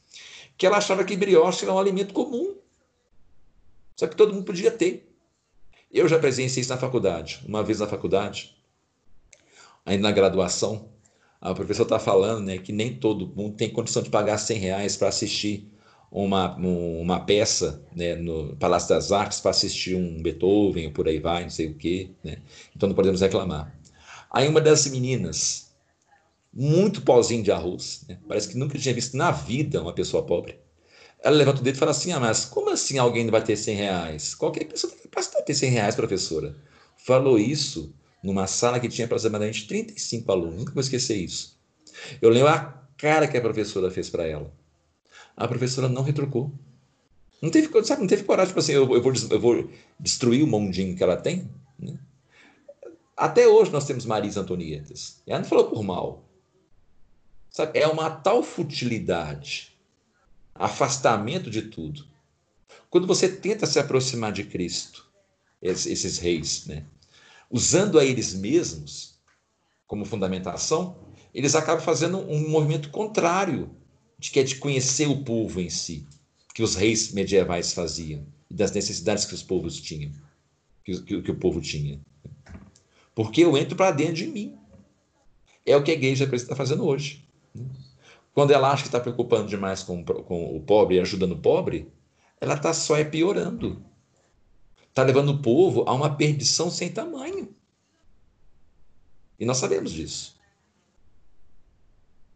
que 0.57 0.65
ela 0.65 0.77
achava 0.77 1.03
que 1.03 1.17
brioche 1.17 1.65
era 1.65 1.73
um 1.73 1.79
alimento 1.79 2.13
comum. 2.13 2.55
Só 3.95 4.07
que 4.07 4.15
todo 4.15 4.33
mundo 4.33 4.45
podia 4.45 4.71
ter. 4.71 5.13
Eu 5.91 6.07
já 6.07 6.17
presenciei 6.17 6.61
isso 6.61 6.69
na 6.69 6.77
faculdade. 6.77 7.41
Uma 7.45 7.63
vez 7.63 7.79
na 7.79 7.87
faculdade, 7.87 8.55
ainda 9.85 10.03
na 10.03 10.11
graduação, 10.11 10.89
a 11.39 11.53
professora 11.53 11.87
está 11.87 11.99
falando 11.99 12.45
né, 12.45 12.57
que 12.57 12.71
nem 12.71 12.95
todo 12.95 13.27
mundo 13.27 13.55
tem 13.55 13.69
condição 13.69 14.01
de 14.01 14.09
pagar 14.09 14.37
100 14.37 14.57
reais 14.57 14.95
para 14.95 15.09
assistir 15.09 15.69
uma, 16.11 16.55
uma 16.55 17.19
peça 17.21 17.83
né, 17.95 18.15
no 18.15 18.55
Palácio 18.57 18.89
das 18.89 19.11
Artes, 19.11 19.39
para 19.39 19.51
assistir 19.51 19.95
um 19.95 20.21
Beethoven, 20.21 20.87
ou 20.87 20.93
por 20.93 21.07
aí 21.07 21.19
vai, 21.19 21.43
não 21.43 21.49
sei 21.49 21.67
o 21.67 21.75
quê. 21.75 22.11
Né? 22.23 22.37
Então 22.75 22.87
não 22.87 22.95
podemos 22.95 23.21
reclamar. 23.21 23.75
Aí 24.31 24.47
uma 24.47 24.61
das 24.61 24.85
meninas, 24.87 25.70
muito 26.53 27.01
pozinho 27.01 27.43
de 27.43 27.51
arroz, 27.51 28.03
né? 28.07 28.19
parece 28.27 28.49
que 28.49 28.57
nunca 28.57 28.77
tinha 28.77 28.93
visto 28.93 29.15
na 29.15 29.31
vida 29.31 29.81
uma 29.81 29.93
pessoa 29.93 30.25
pobre. 30.25 30.59
Ela 31.23 31.35
levanta 31.35 31.61
o 31.61 31.63
dedo 31.63 31.75
e 31.75 31.79
fala 31.79 31.91
assim: 31.91 32.11
Ah, 32.11 32.19
mas 32.19 32.45
como 32.45 32.69
assim 32.69 32.97
alguém 32.97 33.29
vai 33.29 33.43
ter 33.43 33.55
100 33.55 33.75
reais? 33.75 34.35
Qualquer 34.35 34.65
pessoa 34.65 34.91
tem 34.91 35.03
capacidade 35.03 35.41
de 35.41 35.47
ter 35.47 35.53
100 35.53 35.69
reais, 35.69 35.95
professora. 35.95 36.55
Falou 36.97 37.37
isso 37.37 37.93
numa 38.23 38.47
sala 38.47 38.79
que 38.79 38.89
tinha 38.89 39.05
aproximadamente 39.05 39.67
35 39.67 40.31
alunos. 40.31 40.57
Nunca 40.57 40.73
vou 40.73 40.81
esquecer 40.81 41.15
isso. 41.15 41.59
Eu 42.21 42.29
lembro 42.29 42.49
a 42.49 42.81
cara 42.97 43.27
que 43.27 43.37
a 43.37 43.41
professora 43.41 43.91
fez 43.91 44.09
para 44.09 44.25
ela. 44.25 44.51
A 45.37 45.47
professora 45.47 45.87
não 45.87 46.01
retrucou. 46.01 46.51
Não 47.41 47.49
teve, 47.49 47.69
sabe, 47.83 48.01
não 48.01 48.07
teve 48.07 48.23
coragem, 48.23 48.49
tipo 48.49 48.59
assim, 48.59 48.73
eu, 48.73 48.81
eu, 48.93 49.01
vou, 49.01 49.13
eu 49.31 49.39
vou 49.39 49.69
destruir 49.99 50.43
o 50.43 50.47
mundinho 50.47 50.95
que 50.95 51.03
ela 51.03 51.17
tem. 51.17 51.49
Né? 51.79 51.97
Até 53.17 53.47
hoje 53.47 53.71
nós 53.71 53.85
temos 53.85 54.05
Marisa 54.05 54.41
Antonietas. 54.41 55.21
Ela 55.25 55.39
não 55.39 55.45
falou 55.45 55.65
por 55.65 55.83
mal. 55.83 56.23
Sabe, 57.51 57.77
é 57.77 57.85
uma 57.85 58.09
tal 58.09 58.41
futilidade, 58.41 59.77
afastamento 60.55 61.49
de 61.49 61.63
tudo. 61.63 62.07
Quando 62.89 63.05
você 63.05 63.27
tenta 63.27 63.65
se 63.65 63.77
aproximar 63.77 64.31
de 64.31 64.45
Cristo, 64.45 65.05
esses, 65.61 66.17
reis, 66.17 66.65
né? 66.65 66.85
usando 67.49 67.99
a 67.99 68.05
eles 68.05 68.33
mesmos 68.33 69.19
como 69.85 70.05
fundamentação, 70.05 70.97
eles 71.33 71.53
acabam 71.53 71.83
fazendo 71.83 72.19
um 72.19 72.49
movimento 72.49 72.89
contrário 72.89 73.69
de 74.17 74.31
que 74.31 74.39
é 74.39 74.43
de 74.43 74.55
conhecer 74.55 75.07
o 75.07 75.21
povo 75.21 75.59
em 75.59 75.69
si, 75.69 76.07
que 76.55 76.63
os 76.63 76.75
reis 76.75 77.11
medievais 77.11 77.73
faziam, 77.73 78.25
e 78.49 78.53
das 78.53 78.71
necessidades 78.71 79.25
que 79.25 79.33
os 79.33 79.43
povos 79.43 79.79
tinham, 79.81 80.13
que, 80.85 81.01
que, 81.01 81.21
que 81.21 81.31
o 81.31 81.35
povo 81.35 81.59
tinha. 81.59 81.99
Porque 83.13 83.43
eu 83.43 83.57
entro 83.57 83.75
para 83.75 83.91
dentro 83.91 84.15
de 84.15 84.27
mim. 84.27 84.57
É 85.65 85.75
o 85.75 85.83
que 85.83 85.91
a 85.91 85.93
igreja 85.93 86.33
está 86.33 86.55
fazendo 86.55 86.85
hoje. 86.85 87.20
Quando 88.33 88.51
ela 88.51 88.71
acha 88.71 88.83
que 88.83 88.87
está 88.87 88.99
preocupando 88.99 89.47
demais 89.47 89.83
com, 89.83 90.03
com 90.03 90.55
o 90.55 90.61
pobre 90.61 90.95
e 90.95 90.99
ajudando 90.99 91.33
o 91.33 91.39
pobre, 91.39 91.91
ela 92.39 92.55
está 92.55 92.73
só 92.73 92.97
é 92.97 93.03
piorando 93.03 93.83
está 94.91 95.03
levando 95.03 95.29
o 95.29 95.41
povo 95.41 95.83
a 95.87 95.93
uma 95.93 96.15
perdição 96.15 96.69
sem 96.69 96.89
tamanho. 96.89 97.53
E 99.39 99.45
nós 99.45 99.57
sabemos 99.57 99.91
disso. 99.91 100.35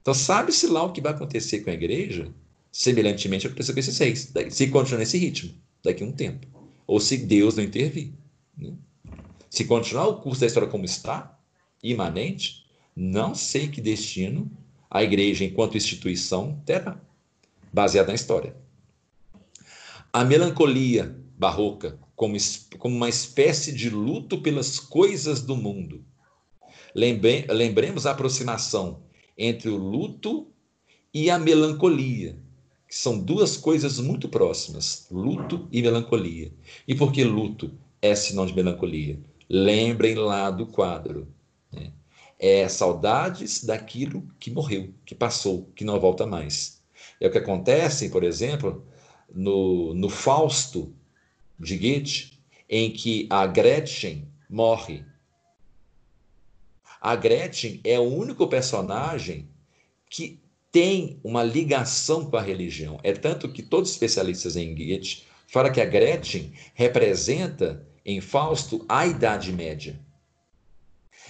Então, 0.01 0.13
sabe-se 0.13 0.67
lá 0.67 0.83
o 0.83 0.91
que 0.91 1.01
vai 1.01 1.11
acontecer 1.11 1.61
com 1.61 1.69
a 1.69 1.73
igreja, 1.73 2.33
semelhantemente 2.71 3.45
ao 3.45 3.51
que 3.51 3.55
aconteceu 3.55 3.73
com 3.73 3.79
esses 3.79 3.97
reis, 3.97 4.33
se 4.51 4.67
continuar 4.67 4.99
nesse 4.99 5.17
ritmo, 5.17 5.53
daqui 5.83 6.03
a 6.03 6.07
um 6.07 6.11
tempo. 6.11 6.47
Ou 6.87 6.99
se 6.99 7.17
Deus 7.17 7.55
não 7.55 7.63
intervir. 7.63 8.13
Né? 8.57 8.73
Se 9.49 9.65
continuar 9.65 10.07
o 10.07 10.21
curso 10.21 10.41
da 10.41 10.47
história 10.47 10.69
como 10.69 10.85
está, 10.85 11.37
imanente, 11.83 12.65
não 12.95 13.35
sei 13.35 13.67
que 13.67 13.81
destino 13.81 14.49
a 14.89 15.03
igreja, 15.03 15.43
enquanto 15.43 15.77
instituição, 15.77 16.61
terá, 16.65 16.99
baseada 17.71 18.09
na 18.09 18.15
história. 18.15 18.55
A 20.11 20.23
melancolia 20.23 21.15
barroca 21.37 21.99
como, 22.15 22.37
como 22.79 22.95
uma 22.95 23.09
espécie 23.09 23.73
de 23.73 23.89
luto 23.89 24.41
pelas 24.41 24.79
coisas 24.79 25.41
do 25.41 25.55
mundo. 25.55 26.03
Lembre, 26.93 27.45
lembremos 27.49 28.05
a 28.05 28.11
aproximação 28.11 29.03
entre 29.37 29.69
o 29.69 29.75
luto 29.75 30.47
e 31.13 31.29
a 31.29 31.37
melancolia, 31.37 32.37
que 32.87 32.95
são 32.95 33.19
duas 33.19 33.57
coisas 33.57 33.99
muito 33.99 34.29
próximas: 34.29 35.07
luto 35.11 35.67
e 35.71 35.81
melancolia. 35.81 36.53
E 36.87 36.95
por 36.95 37.11
que 37.11 37.23
luto 37.23 37.71
é 38.01 38.15
sinônimo 38.15 38.55
de 38.55 38.63
melancolia? 38.63 39.19
Lembrem 39.49 40.15
lá 40.15 40.49
do 40.49 40.65
quadro. 40.65 41.27
Né? 41.71 41.91
É 42.37 42.67
saudades 42.67 43.63
daquilo 43.63 44.27
que 44.39 44.51
morreu, 44.51 44.93
que 45.05 45.15
passou, 45.15 45.69
que 45.75 45.85
não 45.85 45.99
volta 45.99 46.25
mais. 46.25 46.81
É 47.19 47.27
o 47.27 47.31
que 47.31 47.37
acontece, 47.37 48.09
por 48.09 48.23
exemplo, 48.23 48.85
no, 49.33 49.93
no 49.93 50.09
Fausto 50.09 50.93
de 51.59 51.77
Goethe, 51.77 52.39
em 52.69 52.91
que 52.91 53.27
a 53.29 53.45
Gretchen 53.47 54.27
morre. 54.49 55.05
A 56.99 57.15
Gretchen 57.15 57.79
é 57.83 57.99
o 57.99 58.03
único 58.03 58.47
personagem 58.47 59.47
que 60.09 60.39
tem 60.71 61.19
uma 61.23 61.43
ligação 61.43 62.25
com 62.29 62.35
a 62.35 62.41
religião. 62.41 62.99
É 63.03 63.13
tanto 63.13 63.47
que 63.49 63.63
todos 63.63 63.89
os 63.89 63.95
especialistas 63.95 64.55
em 64.55 64.75
Goethe 64.75 65.23
falam 65.47 65.71
que 65.71 65.79
a 65.79 65.85
Gretchen 65.85 66.51
representa 66.73 67.85
em 68.05 68.19
Fausto 68.19 68.83
a 68.89 69.05
Idade 69.05 69.53
Média. 69.53 69.99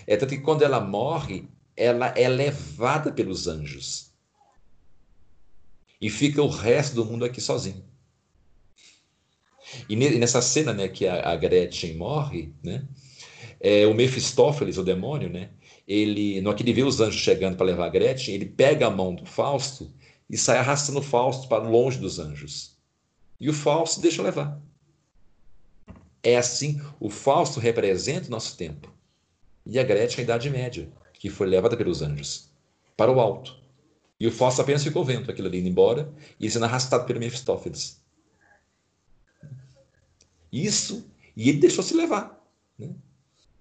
É 0.07 0.15
tanto 0.15 0.35
que 0.35 0.41
quando 0.41 0.63
ela 0.63 0.79
morre, 0.79 1.47
ela 1.75 2.07
é 2.09 2.27
levada 2.27 3.11
pelos 3.11 3.47
anjos. 3.47 4.11
E 5.99 6.09
fica 6.09 6.41
o 6.41 6.47
resto 6.47 6.95
do 6.95 7.05
mundo 7.05 7.25
aqui 7.25 7.41
sozinho. 7.41 7.83
E 9.89 9.95
nessa 9.95 10.41
cena, 10.41 10.73
né, 10.73 10.87
que 10.87 11.07
a, 11.07 11.35
Gretchen 11.35 11.97
morre, 11.97 12.53
né, 12.63 12.85
é, 13.59 13.87
o 13.87 13.93
Mefistófeles, 13.93 14.77
o 14.77 14.83
demônio, 14.83 15.29
né, 15.29 15.49
ele, 15.87 16.39
no 16.41 16.53
que 16.53 16.63
ele 16.63 16.73
vê 16.73 16.83
os 16.83 16.99
anjos 17.01 17.21
chegando 17.21 17.57
para 17.57 17.65
levar 17.65 17.85
a 17.85 17.89
Gretchen, 17.89 18.35
ele 18.35 18.45
pega 18.45 18.87
a 18.87 18.91
mão 18.91 19.13
do 19.13 19.25
Fausto 19.25 19.91
e 20.29 20.37
sai 20.37 20.57
arrastando 20.57 20.99
o 20.99 21.03
Fausto 21.03 21.47
para 21.47 21.63
longe 21.63 21.97
dos 21.97 22.19
anjos. 22.19 22.77
E 23.39 23.49
o 23.49 23.53
Fausto 23.53 24.01
deixa 24.01 24.21
levar. 24.21 24.59
É 26.23 26.37
assim, 26.37 26.81
o 26.99 27.09
Fausto 27.09 27.59
representa 27.59 28.27
o 28.27 28.31
nosso 28.31 28.57
tempo. 28.57 28.94
E 29.65 29.79
a 29.79 29.83
Gretchen 29.83 30.21
a 30.21 30.23
Idade 30.23 30.49
Média, 30.49 30.87
que 31.13 31.29
foi 31.29 31.47
levada 31.47 31.75
pelos 31.75 32.01
anjos 32.01 32.49
para 32.95 33.11
o 33.11 33.19
alto. 33.19 33.57
E 34.19 34.27
o 34.27 34.31
Fausto 34.31 34.61
apenas 34.61 34.83
ficou 34.83 35.03
vendo 35.03 35.29
aquilo 35.29 35.47
ali 35.47 35.59
indo 35.59 35.67
embora 35.67 36.11
e 36.39 36.49
sendo 36.49 36.65
arrastado 36.65 37.05
pelo 37.05 37.19
Mefistófeles. 37.19 38.01
Isso, 40.51 41.09
e 41.35 41.49
ele 41.49 41.59
deixou 41.59 41.83
se 41.83 41.93
levar. 41.93 42.41
Né? 42.79 42.91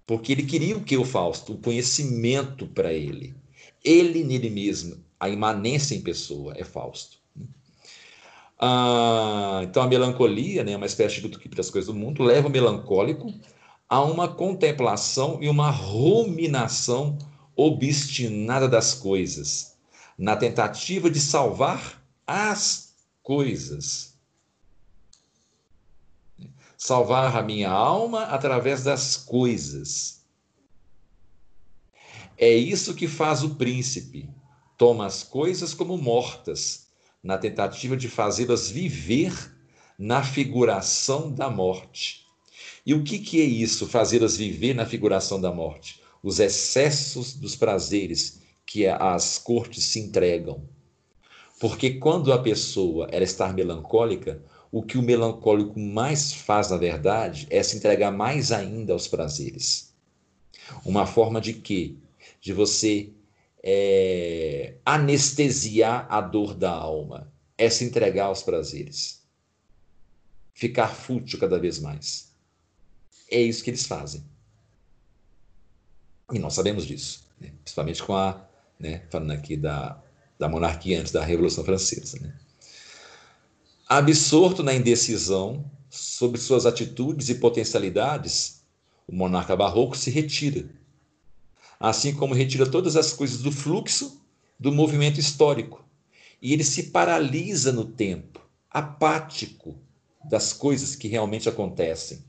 Porque 0.05 0.31
ele 0.31 0.43
queria 0.43 0.77
o 0.77 0.83
que 0.83 0.95
o 0.95 1.03
Fausto? 1.03 1.53
O 1.53 1.57
conhecimento 1.57 2.67
para 2.67 2.93
ele. 2.93 3.35
Ele 3.83 4.23
nele 4.23 4.49
mesmo, 4.49 5.03
a 5.19 5.27
imanência 5.27 5.95
em 5.95 6.01
pessoa 6.01 6.53
é 6.55 6.63
Fausto. 6.63 7.17
Ah, 8.57 9.61
então 9.63 9.83
a 9.83 9.87
melancolia, 9.87 10.63
né, 10.63 10.75
uma 10.77 10.85
espécie 10.85 11.15
de 11.15 11.21
tudo 11.27 11.55
das 11.55 11.69
coisas 11.69 11.93
do 11.93 11.99
mundo, 11.99 12.23
leva 12.23 12.47
o 12.47 12.51
melancólico 12.51 13.33
a 13.87 14.01
uma 14.01 14.27
contemplação 14.27 15.37
e 15.41 15.47
uma 15.47 15.69
ruminação 15.69 17.17
obstinada 17.55 18.67
das 18.67 18.93
coisas, 18.93 19.77
na 20.17 20.35
tentativa 20.35 21.09
de 21.09 21.19
salvar 21.19 22.03
as 22.25 22.93
coisas. 23.21 24.13
Salvar 26.77 27.35
a 27.35 27.41
minha 27.41 27.69
alma 27.69 28.23
através 28.23 28.83
das 28.83 29.15
coisas. 29.15 30.23
É 32.37 32.53
isso 32.53 32.93
que 32.93 33.07
faz 33.07 33.43
o 33.43 33.55
príncipe. 33.55 34.29
Toma 34.77 35.05
as 35.05 35.23
coisas 35.23 35.73
como 35.73 35.97
mortas 35.97 36.87
na 37.23 37.37
tentativa 37.37 37.95
de 37.95 38.09
fazê-las 38.09 38.69
viver 38.69 39.33
na 39.97 40.21
figuração 40.21 41.31
da 41.31 41.49
morte. 41.49 42.24
E 42.85 42.93
o 42.93 43.03
que, 43.03 43.17
que 43.17 43.41
é 43.41 43.43
isso, 43.43 43.87
fazê-las 43.87 44.37
viver 44.37 44.75
na 44.75 44.85
figuração 44.85 45.41
da 45.41 45.51
morte? 45.51 46.01
Os 46.21 46.39
excessos 46.39 47.33
dos 47.33 47.55
prazeres 47.55 48.41
que 48.65 48.85
as 48.85 49.37
cortes 49.39 49.85
se 49.85 49.99
entregam. 49.99 50.67
Porque 51.59 51.95
quando 51.95 52.31
a 52.31 52.37
pessoa 52.41 53.07
ela 53.11 53.23
está 53.23 53.51
melancólica, 53.51 54.43
o 54.71 54.83
que 54.83 54.97
o 54.97 55.01
melancólico 55.01 55.79
mais 55.79 56.33
faz, 56.33 56.69
na 56.69 56.77
verdade, 56.77 57.47
é 57.49 57.63
se 57.63 57.77
entregar 57.77 58.11
mais 58.11 58.51
ainda 58.51 58.93
aos 58.93 59.07
prazeres. 59.07 59.93
Uma 60.83 61.07
forma 61.07 61.39
de 61.39 61.53
quê? 61.53 61.95
De 62.41 62.53
você 62.53 63.09
é, 63.63 64.75
anestesiar 64.85 66.05
a 66.09 66.21
dor 66.21 66.53
da 66.53 66.71
alma, 66.71 67.31
é 67.57 67.69
se 67.69 67.83
entregar 67.85 68.25
aos 68.25 68.43
prazeres, 68.43 69.23
ficar 70.53 70.89
fútil 70.89 71.39
cada 71.39 71.57
vez 71.57 71.79
mais. 71.79 72.34
É 73.29 73.41
isso 73.41 73.63
que 73.63 73.69
eles 73.69 73.85
fazem. 73.85 74.23
E 76.31 76.39
nós 76.39 76.53
sabemos 76.53 76.85
disso, 76.85 77.23
né? 77.39 77.51
principalmente 77.63 78.01
com 78.01 78.15
a, 78.15 78.45
né, 78.79 79.03
falando 79.09 79.31
aqui 79.31 79.55
da, 79.55 80.01
da 80.39 80.49
monarquia 80.49 80.99
antes 80.99 81.11
da 81.11 81.23
Revolução 81.23 81.63
Francesa. 81.63 82.19
Né? 82.19 82.33
Absorto 83.87 84.63
na 84.63 84.73
indecisão 84.73 85.69
sobre 85.89 86.39
suas 86.39 86.65
atitudes 86.65 87.29
e 87.29 87.35
potencialidades, 87.35 88.63
o 89.07 89.15
monarca 89.15 89.55
barroco 89.55 89.95
se 89.95 90.09
retira 90.09 90.67
assim 91.79 92.13
como 92.13 92.33
retira 92.33 92.69
todas 92.69 92.95
as 92.95 93.13
coisas 93.13 93.41
do 93.41 93.51
fluxo 93.51 94.21
do 94.59 94.71
movimento 94.71 95.19
histórico. 95.19 95.83
E 96.41 96.53
ele 96.53 96.63
se 96.63 96.83
paralisa 96.83 97.71
no 97.71 97.85
tempo, 97.85 98.41
apático 98.69 99.77
das 100.23 100.53
coisas 100.53 100.95
que 100.95 101.07
realmente 101.07 101.47
acontecem, 101.49 102.23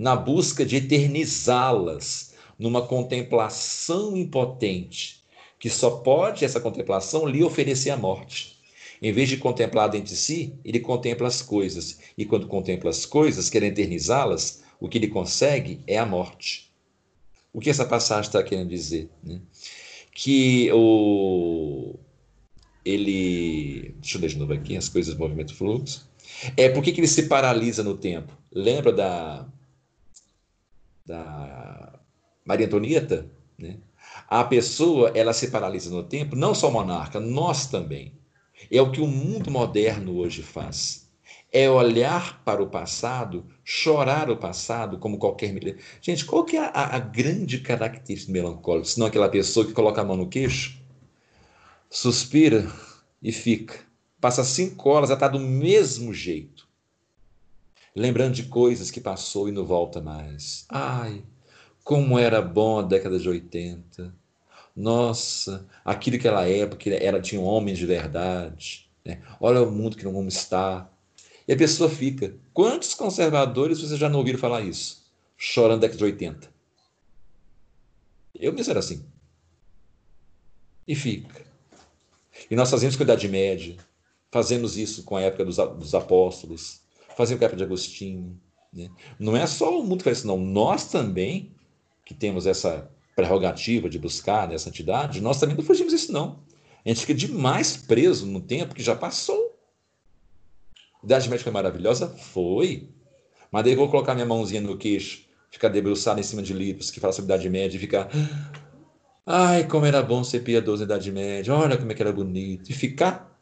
na 0.00 0.16
busca 0.16 0.64
de 0.64 0.76
eternizá-las 0.76 2.32
numa 2.58 2.80
contemplação 2.80 4.16
impotente, 4.16 5.22
que 5.58 5.68
só 5.68 5.90
pode 5.90 6.42
essa 6.42 6.58
contemplação 6.58 7.26
lhe 7.26 7.44
oferecer 7.44 7.90
a 7.90 7.98
morte. 7.98 8.58
Em 9.02 9.12
vez 9.12 9.28
de 9.28 9.36
contemplar 9.36 9.90
dentro 9.90 10.08
de 10.08 10.16
si, 10.16 10.54
ele 10.64 10.80
contempla 10.80 11.28
as 11.28 11.42
coisas. 11.42 11.98
E 12.16 12.24
quando 12.24 12.46
contempla 12.46 12.88
as 12.88 13.04
coisas, 13.04 13.50
quer 13.50 13.62
eternizá-las, 13.62 14.62
o 14.80 14.88
que 14.88 14.96
ele 14.96 15.08
consegue 15.08 15.80
é 15.86 15.98
a 15.98 16.06
morte. 16.06 16.72
O 17.52 17.60
que 17.60 17.68
essa 17.68 17.84
passagem 17.84 18.30
está 18.30 18.42
querendo 18.42 18.70
dizer? 18.70 19.10
Né? 19.22 19.38
Que 20.14 20.72
o, 20.72 21.94
ele. 22.86 23.94
Deixa 24.00 24.16
eu 24.16 24.22
ler 24.22 24.28
de 24.28 24.38
novo 24.38 24.54
aqui 24.54 24.78
as 24.78 24.88
coisas 24.88 25.12
do 25.12 25.20
movimento 25.20 25.54
fluxo. 25.54 26.08
É 26.56 26.70
por 26.70 26.82
que 26.82 26.90
ele 26.90 27.06
se 27.06 27.24
paralisa 27.24 27.82
no 27.82 27.98
tempo? 27.98 28.32
Lembra 28.50 28.92
da, 28.92 29.46
da 31.10 32.00
Maria 32.44 32.66
Antonieta? 32.66 33.30
Né? 33.58 33.78
A 34.28 34.44
pessoa 34.44 35.12
ela 35.14 35.32
se 35.32 35.50
paralisa 35.50 35.90
no 35.90 36.02
tempo, 36.02 36.36
não 36.36 36.54
só 36.54 36.68
o 36.68 36.72
monarca, 36.72 37.20
nós 37.20 37.66
também. 37.66 38.14
É 38.70 38.80
o 38.80 38.90
que 38.90 39.00
o 39.00 39.06
mundo 39.06 39.50
moderno 39.50 40.16
hoje 40.16 40.42
faz 40.42 41.10
é 41.52 41.68
olhar 41.68 42.42
para 42.44 42.62
o 42.62 42.68
passado, 42.68 43.44
chorar 43.64 44.30
o 44.30 44.36
passado 44.36 44.98
como 44.98 45.18
qualquer. 45.18 45.52
Gente, 46.00 46.24
qual 46.24 46.44
que 46.44 46.56
é 46.56 46.60
a, 46.60 46.96
a 46.96 46.98
grande 46.98 47.58
característica 47.58 48.32
do 48.32 48.34
melancólico? 48.34 48.86
Senão 48.86 49.06
aquela 49.06 49.28
pessoa 49.28 49.66
que 49.66 49.72
coloca 49.72 50.00
a 50.00 50.04
mão 50.04 50.16
no 50.16 50.28
queixo, 50.28 50.80
suspira 51.88 52.70
e 53.22 53.32
fica. 53.32 53.80
Passa 54.20 54.44
cinco 54.44 54.90
horas, 54.90 55.10
ela 55.10 55.16
está 55.16 55.28
do 55.28 55.40
mesmo 55.40 56.14
jeito. 56.14 56.68
Lembrando 57.94 58.34
de 58.34 58.44
coisas 58.44 58.90
que 58.90 59.00
passou 59.00 59.48
e 59.48 59.52
não 59.52 59.64
volta 59.64 60.00
mais. 60.00 60.64
Ai, 60.68 61.22
como 61.82 62.18
era 62.18 62.40
bom 62.40 62.78
a 62.78 62.82
década 62.82 63.18
de 63.18 63.28
80. 63.28 64.14
Nossa, 64.76 65.66
aquilo 65.84 66.18
que 66.18 66.28
ela 66.28 66.48
época, 66.48 66.88
ela 66.90 67.20
tinha 67.20 67.40
homens 67.40 67.78
de 67.78 67.86
verdade. 67.86 68.88
Né? 69.04 69.20
Olha 69.40 69.62
o 69.62 69.70
mundo 69.70 69.96
que 69.96 70.04
não 70.04 70.12
vamos 70.12 70.34
estar 70.34 70.90
e 71.50 71.52
a 71.52 71.56
pessoa 71.56 71.90
fica. 71.90 72.36
Quantos 72.54 72.94
conservadores 72.94 73.80
vocês 73.80 73.98
já 73.98 74.08
não 74.08 74.20
ouviram 74.20 74.38
falar 74.38 74.60
isso? 74.60 75.04
Chorando 75.36 75.80
década 75.80 75.98
de 75.98 76.04
80. 76.04 76.48
Eu 78.34 78.52
mesmo 78.52 78.70
era 78.70 78.78
assim. 78.78 79.04
E 80.86 80.94
fica. 80.94 81.44
E 82.48 82.54
nós 82.54 82.70
fazemos 82.70 82.94
com 82.94 83.02
a 83.02 83.04
Idade 83.04 83.28
Média, 83.28 83.76
fazemos 84.30 84.76
isso 84.76 85.02
com 85.02 85.16
a 85.16 85.22
época 85.22 85.44
dos, 85.44 85.56
dos 85.56 85.94
apóstolos, 85.94 86.79
fazemos 87.20 87.38
com 87.38 87.44
a 87.44 87.46
época 87.46 87.58
de 87.58 87.64
Agostinho. 87.64 88.40
Né? 88.72 88.90
Não 89.18 89.36
é 89.36 89.46
só 89.46 89.78
o 89.78 89.82
mundo 89.82 89.98
que 89.98 90.04
faz 90.04 90.18
isso, 90.18 90.26
não. 90.26 90.38
Nós 90.38 90.88
também, 90.88 91.52
que 92.04 92.14
temos 92.14 92.46
essa 92.46 92.90
prerrogativa 93.14 93.88
de 93.88 93.98
buscar 93.98 94.48
né, 94.48 94.56
santidade, 94.56 95.20
nós 95.20 95.38
também 95.38 95.56
não 95.56 95.64
fugimos 95.64 95.92
disso, 95.92 96.12
não. 96.12 96.40
A 96.84 96.88
gente 96.88 97.00
fica 97.02 97.14
demais 97.14 97.76
preso 97.76 98.26
no 98.26 98.40
tempo 98.40 98.74
que 98.74 98.82
já 98.82 98.96
passou. 98.96 99.58
Idade 101.04 101.28
média 101.28 101.42
foi 101.42 101.52
maravilhosa? 101.52 102.08
Foi. 102.08 102.88
Mas 103.50 103.64
daí 103.64 103.72
eu 103.72 103.78
vou 103.78 103.88
colocar 103.88 104.14
minha 104.14 104.26
mãozinha 104.26 104.60
no 104.60 104.76
queixo, 104.76 105.24
ficar 105.50 105.68
debruçado 105.68 106.20
em 106.20 106.22
cima 106.22 106.42
de 106.42 106.52
livros 106.52 106.90
que 106.90 107.00
falam 107.00 107.12
sobre 107.12 107.32
Idade 107.32 107.48
Média 107.50 107.76
e 107.76 107.80
ficar. 107.80 108.08
Ai, 109.26 109.66
como 109.66 109.86
era 109.86 110.02
bom 110.02 110.24
ser 110.24 110.40
piedoso 110.40 110.80
na 110.80 110.94
Idade 110.94 111.12
Média, 111.12 111.54
olha 111.54 111.76
como 111.76 111.90
é 111.90 111.94
que 111.94 112.02
era 112.02 112.12
bonito. 112.12 112.70
E 112.70 112.74
ficar. 112.74 113.38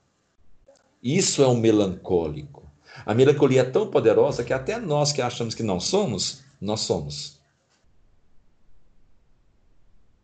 Isso 1.03 1.43
é 1.43 1.49
um 1.49 1.57
melancólico. 1.57 2.68
A 3.05 3.15
melancolia 3.15 3.63
é 3.63 3.65
tão 3.65 3.91
poderosa 3.91 4.45
que 4.45 4.53
até 4.53 4.79
nós 4.79 5.13
que 5.13 5.23
achamos 5.23 5.55
que 5.55 5.63
não 5.63 5.81
somos, 5.81 6.43
nós 6.61 6.81
somos. 6.81 7.39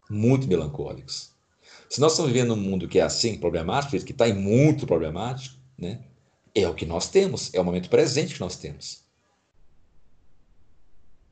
Muito 0.09 0.47
melancólicos. 0.47 1.31
Se 1.89 2.01
nós 2.01 2.13
estamos 2.13 2.33
vivendo 2.33 2.55
um 2.55 2.57
mundo 2.57 2.89
que 2.89 2.99
é 2.99 3.03
assim, 3.03 3.39
problemático, 3.39 4.05
que 4.05 4.13
está 4.13 4.27
muito 4.35 4.87
problemático, 4.87 5.57
né? 5.79 6.05
É 6.55 6.69
o 6.69 6.75
que 6.75 6.87
nós 6.87 7.09
temos, 7.09 7.53
é 7.53 7.61
o 7.61 7.65
momento 7.65 7.91
presente 7.91 8.35
que 8.35 8.41
nós 8.41 8.57
temos. 8.57 9.03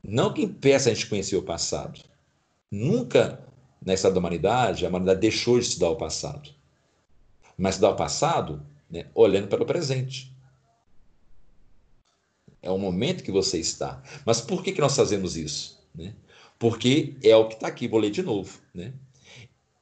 Não 0.03 0.33
que 0.33 0.43
impeça 0.43 0.89
a 0.89 0.93
gente 0.93 1.07
conhecer 1.07 1.37
o 1.37 1.43
passado. 1.43 2.01
Nunca 2.69 3.41
na 3.85 3.95
da 3.95 4.19
humanidade 4.19 4.85
a 4.85 4.89
humanidade 4.89 5.19
deixou 5.19 5.59
de 5.59 5.65
estudar 5.65 5.89
o 5.89 5.95
passado. 5.95 6.49
Mas 7.57 7.75
estudar 7.75 7.91
o 7.91 7.95
passado 7.95 8.65
né, 8.89 9.07
olhando 9.13 9.47
para 9.47 9.63
o 9.63 9.65
presente. 9.65 10.32
É 12.63 12.71
o 12.71 12.77
momento 12.77 13.23
que 13.23 13.31
você 13.31 13.59
está. 13.59 14.01
Mas 14.25 14.39
por 14.39 14.63
que, 14.63 14.71
que 14.71 14.81
nós 14.81 14.95
fazemos 14.95 15.35
isso? 15.35 15.85
Né? 15.93 16.13
Porque 16.57 17.15
é 17.21 17.35
o 17.35 17.49
que 17.49 17.55
está 17.55 17.67
aqui, 17.67 17.89
vou 17.89 17.99
ler 17.99 18.09
de 18.09 18.23
novo. 18.23 18.57
Né? 18.73 18.93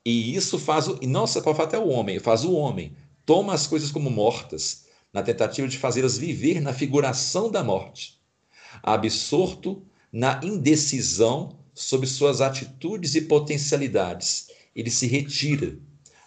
E 0.03 0.35
isso 0.35 0.57
faz, 0.57 0.87
o, 0.87 0.97
e 0.99 1.05
não 1.05 1.27
só 1.27 1.39
até 1.39 1.77
o 1.77 1.87
homem, 1.87 2.19
faz 2.19 2.43
o 2.43 2.53
homem, 2.53 2.93
toma 3.23 3.53
as 3.53 3.67
coisas 3.67 3.91
como 3.91 4.09
mortas, 4.09 4.85
na 5.13 5.21
tentativa 5.21 5.67
de 5.67 5.77
fazê-las 5.77 6.17
viver 6.17 6.59
na 6.59 6.73
figuração 6.73 7.51
da 7.51 7.63
morte, 7.63 8.19
absorto 8.81 9.83
na 10.11 10.39
indecisão 10.43 11.59
sobre 11.73 12.07
suas 12.07 12.41
atitudes 12.41 13.13
e 13.15 13.21
potencialidades. 13.21 14.47
Ele 14.75 14.89
se 14.89 15.05
retira, 15.05 15.77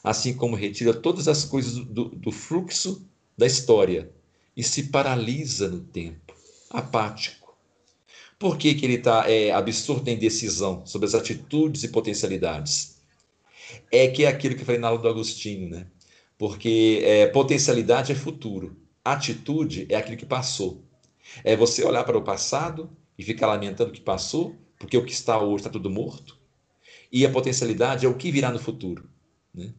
assim 0.03 0.35
como 0.35 0.55
retira 0.55 0.93
todas 0.93 1.29
as 1.29 1.45
coisas 1.45 1.75
do, 1.75 2.11
do 2.11 2.31
fluxo 2.31 3.09
da 3.37 3.47
história 3.47 4.11
e 4.57 4.62
se 4.62 4.85
paralisa 4.85 5.69
no 5.69 5.81
tempo, 5.81 6.34
apático. 6.70 7.57
Por 8.38 8.59
que, 8.59 8.74
que 8.74 8.85
ele 8.85 8.94
está 8.94 9.31
é, 9.31 9.53
absorto 9.53 10.09
em 10.09 10.14
indecisão 10.14 10.85
sobre 10.85 11.07
as 11.07 11.14
atitudes 11.14 11.83
e 11.85 11.88
potencialidades? 11.88 12.98
É 13.90 14.09
que 14.09 14.24
é 14.24 14.29
aquilo 14.29 14.55
que 14.55 14.62
eu 14.62 14.66
falei 14.66 14.81
na 14.81 14.88
aula 14.88 15.00
do 15.00 15.09
Agostinho, 15.09 15.70
né? 15.70 15.87
Porque 16.37 17.00
é, 17.05 17.27
potencialidade 17.29 18.12
é 18.12 18.14
futuro, 18.14 18.77
atitude 19.05 19.87
é 19.88 19.96
aquilo 19.96 20.16
que 20.16 20.27
passou. 20.27 20.85
É 21.42 21.57
você 21.57 21.85
olhar 21.85 22.05
para 22.05 22.18
o 22.18 22.22
passado 22.22 22.90
e 23.16 23.22
ficar 23.22 23.46
lamentando 23.46 23.90
o 23.90 23.92
que 23.92 24.00
passou, 24.00 24.57
porque 24.79 24.96
o 24.96 25.05
que 25.05 25.12
está 25.12 25.40
hoje 25.40 25.62
está 25.62 25.70
tudo 25.70 25.88
morto. 25.88 26.38
E 27.11 27.24
a 27.24 27.31
potencialidade 27.31 28.05
é 28.05 28.09
o 28.09 28.16
que 28.16 28.31
virá 28.31 28.50
no 28.50 28.59
futuro. 28.59 29.09
Né? 29.55 29.72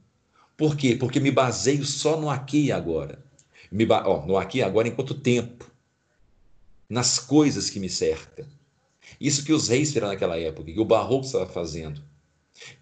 Por 0.56 0.78
quê? 0.78 0.96
Porque 0.96 1.20
me 1.20 1.32
baseio 1.32 1.84
só 1.84 2.20
no 2.20 2.30
aqui 2.30 2.66
e 2.66 2.72
agora. 2.72 3.24
Me 3.72 3.86
ba... 3.86 4.04
no 4.26 4.38
aqui 4.38 4.60
e 4.60 4.64
agora 4.64 4.88
enquanto 4.88 5.14
tempo. 5.14 5.70
Nas 6.90 7.20
coisas 7.20 7.70
que 7.70 7.80
me 7.80 7.90
cercam. 7.90 8.46
Isso 9.20 9.44
que 9.44 9.54
os 9.54 9.68
reis 9.68 9.90
fizeram 9.90 10.08
naquela 10.08 10.38
época, 10.38 10.72
que 10.72 10.80
o 10.80 10.86
barroco 10.86 11.26
estava 11.26 11.48
fazendo. 11.48 12.02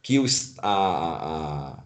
Que 0.02 0.18
a, 0.60 0.70
a, 0.70 1.84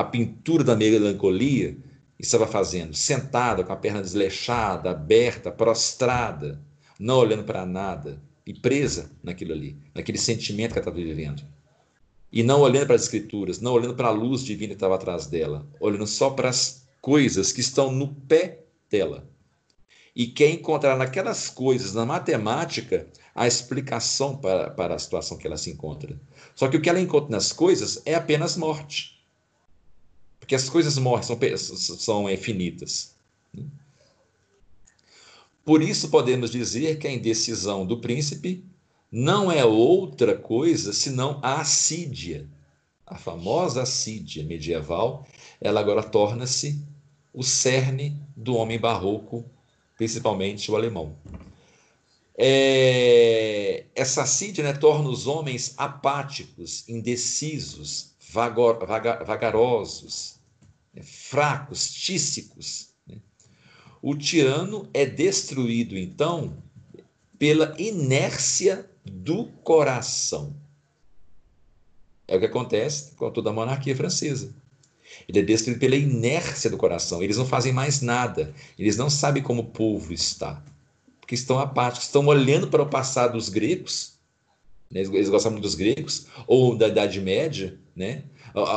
a 0.00 0.04
pintura 0.04 0.64
da 0.64 0.76
melancolia 0.76 1.76
estava 2.18 2.46
fazendo, 2.46 2.94
sentada, 2.94 3.64
com 3.64 3.72
a 3.72 3.76
perna 3.76 4.00
desleixada, 4.00 4.90
aberta, 4.90 5.50
prostrada, 5.50 6.60
não 6.98 7.18
olhando 7.18 7.44
para 7.44 7.66
nada 7.66 8.22
e 8.46 8.54
presa 8.54 9.10
naquilo 9.22 9.52
ali, 9.52 9.78
naquele 9.94 10.18
sentimento 10.18 10.72
que 10.72 10.78
ela 10.78 10.88
estava 10.88 10.96
vivendo. 10.96 11.42
E 12.30 12.42
não 12.42 12.60
olhando 12.60 12.86
para 12.86 12.96
as 12.96 13.02
escrituras, 13.02 13.60
não 13.60 13.72
olhando 13.72 13.94
para 13.94 14.08
a 14.08 14.12
luz 14.12 14.42
divina 14.42 14.70
que 14.70 14.74
estava 14.74 14.96
atrás 14.96 15.26
dela, 15.26 15.66
olhando 15.80 16.06
só 16.06 16.30
para 16.30 16.48
as 16.48 16.86
coisas 17.00 17.52
que 17.52 17.60
estão 17.60 17.92
no 17.92 18.08
pé 18.08 18.64
dela. 18.90 19.28
E 20.14 20.26
quer 20.26 20.50
encontrar 20.50 20.96
naquelas 20.96 21.50
coisas, 21.50 21.92
na 21.92 22.06
matemática, 22.06 23.08
a 23.34 23.46
explicação 23.46 24.36
para, 24.36 24.70
para 24.70 24.94
a 24.94 24.98
situação 24.98 25.36
que 25.36 25.46
ela 25.46 25.56
se 25.56 25.70
encontra. 25.70 26.18
Só 26.54 26.68
que 26.68 26.76
o 26.76 26.80
que 26.80 26.88
ela 26.88 27.00
encontra 27.00 27.30
nas 27.30 27.52
coisas 27.52 28.00
é 28.06 28.14
apenas 28.14 28.56
morte. 28.56 29.20
Porque 30.38 30.54
as 30.54 30.68
coisas 30.68 30.98
morrem, 30.98 31.24
são, 31.24 31.38
são 31.76 32.30
infinitas. 32.30 33.14
Por 35.64 35.82
isso 35.82 36.10
podemos 36.10 36.50
dizer 36.50 36.98
que 36.98 37.06
a 37.06 37.12
indecisão 37.12 37.86
do 37.86 38.00
príncipe 38.00 38.64
não 39.10 39.50
é 39.50 39.64
outra 39.64 40.36
coisa 40.36 40.92
senão 40.92 41.40
a 41.42 41.60
assídia. 41.60 42.46
A 43.06 43.16
famosa 43.16 43.82
assídia 43.82 44.44
medieval, 44.44 45.26
ela 45.60 45.80
agora 45.80 46.02
torna-se 46.02 46.78
o 47.32 47.42
cerne 47.42 48.20
do 48.36 48.54
homem 48.56 48.78
barroco, 48.78 49.44
principalmente 49.96 50.70
o 50.70 50.76
alemão. 50.76 51.16
É, 52.36 53.86
essa 53.94 54.22
assídia 54.22 54.64
né, 54.64 54.72
torna 54.72 55.08
os 55.08 55.26
homens 55.26 55.74
apáticos, 55.76 56.88
indecisos, 56.88 58.14
vagor, 58.30 58.84
vaga, 58.84 59.22
vagarosos, 59.24 60.40
né, 60.92 61.02
fracos, 61.02 61.92
tísicos. 61.92 62.90
Né? 63.06 63.18
O 64.02 64.16
tirano 64.16 64.88
é 64.92 65.06
destruído, 65.06 65.96
então, 65.96 66.62
pela 67.38 67.74
inércia 67.78 68.90
do 69.04 69.46
coração. 69.62 70.56
É 72.26 72.36
o 72.36 72.40
que 72.40 72.46
acontece 72.46 73.14
com 73.14 73.30
toda 73.30 73.50
a 73.50 73.52
monarquia 73.52 73.94
francesa. 73.94 74.54
Ele 75.28 75.40
é 75.40 75.42
destruído 75.42 75.80
pela 75.80 75.96
inércia 75.96 76.70
do 76.70 76.76
coração. 76.76 77.22
Eles 77.22 77.36
não 77.36 77.46
fazem 77.46 77.72
mais 77.72 78.00
nada. 78.00 78.54
Eles 78.78 78.96
não 78.96 79.08
sabem 79.08 79.42
como 79.42 79.62
o 79.62 79.66
povo 79.66 80.12
está 80.12 80.62
porque 81.24 81.34
estão 81.34 81.58
apáticos, 81.58 82.04
estão 82.04 82.26
olhando 82.26 82.68
para 82.68 82.82
o 82.82 82.88
passado 82.88 83.32
dos 83.32 83.48
gregos, 83.48 84.18
né? 84.90 85.00
eles 85.00 85.30
muito 85.30 85.60
dos 85.60 85.74
gregos, 85.74 86.26
ou 86.46 86.76
da 86.76 86.88
Idade 86.88 87.18
Média, 87.18 87.78
né? 87.96 88.24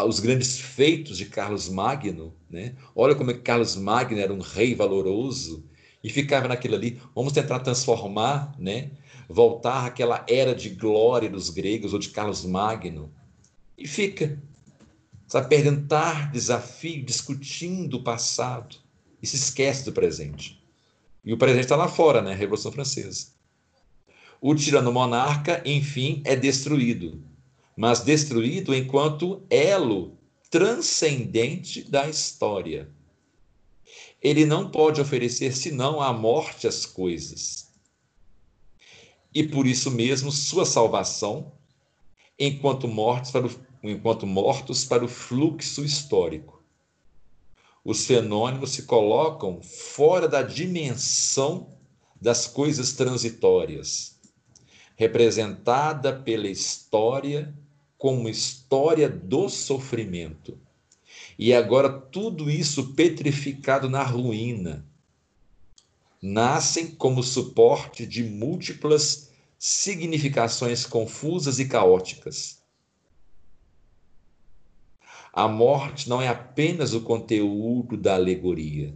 os 0.07 0.21
grandes 0.21 0.57
feitos 0.57 1.17
de 1.17 1.25
Carlos 1.25 1.67
Magno, 1.67 2.33
né? 2.49 2.73
olha 2.95 3.15
como 3.15 3.31
é 3.31 3.33
que 3.33 3.41
Carlos 3.41 3.75
Magno 3.75 4.17
era 4.17 4.33
um 4.33 4.39
rei 4.39 4.73
valoroso, 4.73 5.65
e 6.01 6.09
ficava 6.09 6.47
naquilo 6.47 6.75
ali, 6.75 7.01
vamos 7.13 7.33
tentar 7.33 7.59
transformar, 7.59 8.55
né? 8.57 8.91
voltar 9.27 9.85
àquela 9.85 10.25
era 10.29 10.55
de 10.55 10.69
glória 10.69 11.29
dos 11.29 11.49
gregos, 11.49 11.91
ou 11.91 11.99
de 11.99 12.09
Carlos 12.09 12.45
Magno, 12.45 13.11
e 13.77 13.85
fica, 13.85 14.41
sabe, 15.27 15.49
perdendo 15.49 15.87
tarde, 15.87 16.31
desafio, 16.31 17.03
discutindo 17.03 17.97
o 17.97 18.03
passado, 18.03 18.77
e 19.21 19.27
se 19.27 19.35
esquece 19.35 19.83
do 19.83 19.91
presente. 19.91 20.63
E 21.23 21.33
o 21.33 21.37
presente 21.37 21.63
está 21.63 21.75
lá 21.75 21.87
fora, 21.87 22.21
né? 22.21 22.33
Revolução 22.33 22.71
Francesa. 22.71 23.27
O 24.39 24.55
tirano 24.55 24.91
monarca, 24.91 25.61
enfim, 25.65 26.21
é 26.23 26.35
destruído, 26.35 27.21
mas 27.75 28.01
destruído 28.01 28.73
enquanto 28.73 29.43
elo 29.49 30.17
transcendente 30.49 31.83
da 31.83 32.07
história. 32.07 32.89
Ele 34.21 34.45
não 34.45 34.69
pode 34.69 35.01
oferecer 35.01 35.55
senão 35.55 36.01
a 36.01 36.13
morte 36.13 36.67
às 36.67 36.85
coisas. 36.85 37.67
E 39.33 39.43
por 39.43 39.67
isso 39.67 39.91
mesmo 39.91 40.31
sua 40.31 40.65
salvação, 40.65 41.51
enquanto 42.39 42.87
mortos 42.87 43.31
para 43.31 43.45
o, 43.45 43.66
enquanto 43.89 44.25
mortos 44.25 44.83
para 44.85 45.03
o 45.03 45.07
fluxo 45.07 45.83
histórico. 45.83 46.63
Os 47.83 48.05
fenômenos 48.05 48.71
se 48.71 48.83
colocam 48.83 49.61
fora 49.61 50.27
da 50.27 50.41
dimensão 50.41 51.69
das 52.19 52.47
coisas 52.47 52.93
transitórias, 52.93 54.19
representada 54.95 56.13
pela 56.13 56.47
história 56.47 57.53
como 57.97 58.27
história 58.27 59.09
do 59.09 59.47
sofrimento. 59.47 60.57
E 61.39 61.53
agora 61.53 61.89
tudo 61.89 62.49
isso 62.49 62.93
petrificado 62.93 63.89
na 63.89 64.03
ruína, 64.03 64.85
nascem 66.21 66.87
como 66.87 67.23
suporte 67.23 68.05
de 68.05 68.23
múltiplas 68.23 69.31
significações 69.57 70.85
confusas 70.85 71.59
e 71.59 71.65
caóticas 71.65 72.57
a 75.37 75.47
morte 75.47 76.09
não 76.09 76.19
é 76.19 76.27
apenas 76.27 76.95
o 76.95 77.01
conteúdo 77.01 77.95
da 77.95 78.15
alegoria, 78.15 78.91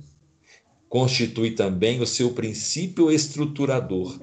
constitui 0.90 1.52
também 1.52 2.02
o 2.02 2.08
seu 2.08 2.32
princípio 2.32 3.12
estruturador. 3.12 4.20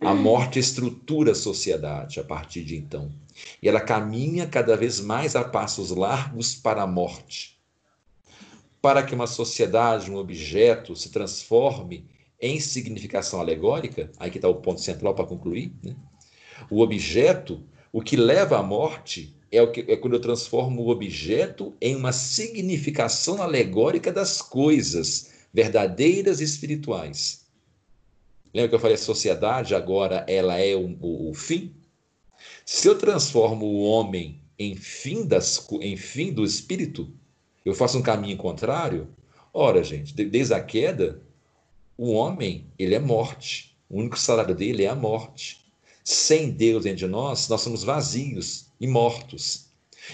A 0.00 0.14
morte 0.14 0.60
estrutura 0.60 1.32
a 1.32 1.34
sociedade 1.34 2.20
a 2.20 2.24
partir 2.24 2.62
de 2.62 2.76
então. 2.76 3.10
E 3.60 3.68
ela 3.68 3.80
caminha 3.80 4.46
cada 4.46 4.76
vez 4.76 5.00
mais 5.00 5.34
a 5.34 5.42
passos 5.42 5.90
largos 5.90 6.54
para 6.54 6.84
a 6.84 6.86
morte. 6.86 7.58
Para 8.80 9.02
que 9.02 9.12
uma 9.12 9.26
sociedade, 9.26 10.08
um 10.08 10.18
objeto, 10.18 10.94
se 10.94 11.10
transforme 11.10 12.06
em 12.40 12.60
significação 12.60 13.40
alegórica, 13.40 14.12
aí 14.20 14.30
que 14.30 14.38
está 14.38 14.48
o 14.48 14.54
ponto 14.54 14.80
central 14.80 15.16
para 15.16 15.26
concluir, 15.26 15.74
né? 15.82 15.96
o 16.70 16.80
objeto, 16.80 17.60
o 17.92 18.00
que 18.00 18.16
leva 18.16 18.56
à 18.56 18.62
morte, 18.62 19.34
é, 19.50 19.60
o 19.60 19.70
que, 19.70 19.84
é 19.88 19.96
quando 19.96 20.14
eu 20.14 20.20
transformo 20.20 20.82
o 20.82 20.90
objeto 20.90 21.74
em 21.80 21.96
uma 21.96 22.12
significação 22.12 23.42
alegórica 23.42 24.12
das 24.12 24.40
coisas, 24.40 25.30
verdadeiras 25.52 26.40
e 26.40 26.44
espirituais. 26.44 27.46
Lembra 28.54 28.68
que 28.68 28.74
eu 28.74 28.80
falei 28.80 28.94
a 28.94 28.98
sociedade 28.98 29.74
agora 29.74 30.24
ela 30.28 30.58
é 30.58 30.74
o, 30.74 30.96
o, 31.00 31.30
o 31.30 31.34
fim? 31.34 31.74
Se 32.64 32.88
eu 32.88 32.96
transformo 32.96 33.66
o 33.66 33.82
homem 33.82 34.40
em 34.58 34.76
fim, 34.76 35.24
das, 35.24 35.66
em 35.80 35.96
fim 35.96 36.32
do 36.32 36.44
espírito, 36.44 37.12
eu 37.64 37.74
faço 37.74 37.98
um 37.98 38.02
caminho 38.02 38.36
contrário. 38.36 39.08
Ora, 39.52 39.82
gente, 39.82 40.12
desde 40.12 40.54
a 40.54 40.60
queda, 40.62 41.20
o 41.96 42.12
homem 42.12 42.66
ele 42.78 42.94
é 42.94 42.98
morte. 42.98 43.76
O 43.88 43.98
único 43.98 44.18
salário 44.18 44.54
dele 44.54 44.84
é 44.84 44.88
a 44.88 44.94
morte. 44.94 45.60
Sem 46.04 46.50
Deus 46.50 46.84
dentro 46.84 46.98
de 46.98 47.06
nós, 47.06 47.48
nós 47.48 47.60
somos 47.60 47.82
vazios 47.82 48.69
e 48.80 48.86
mortos. 48.86 49.66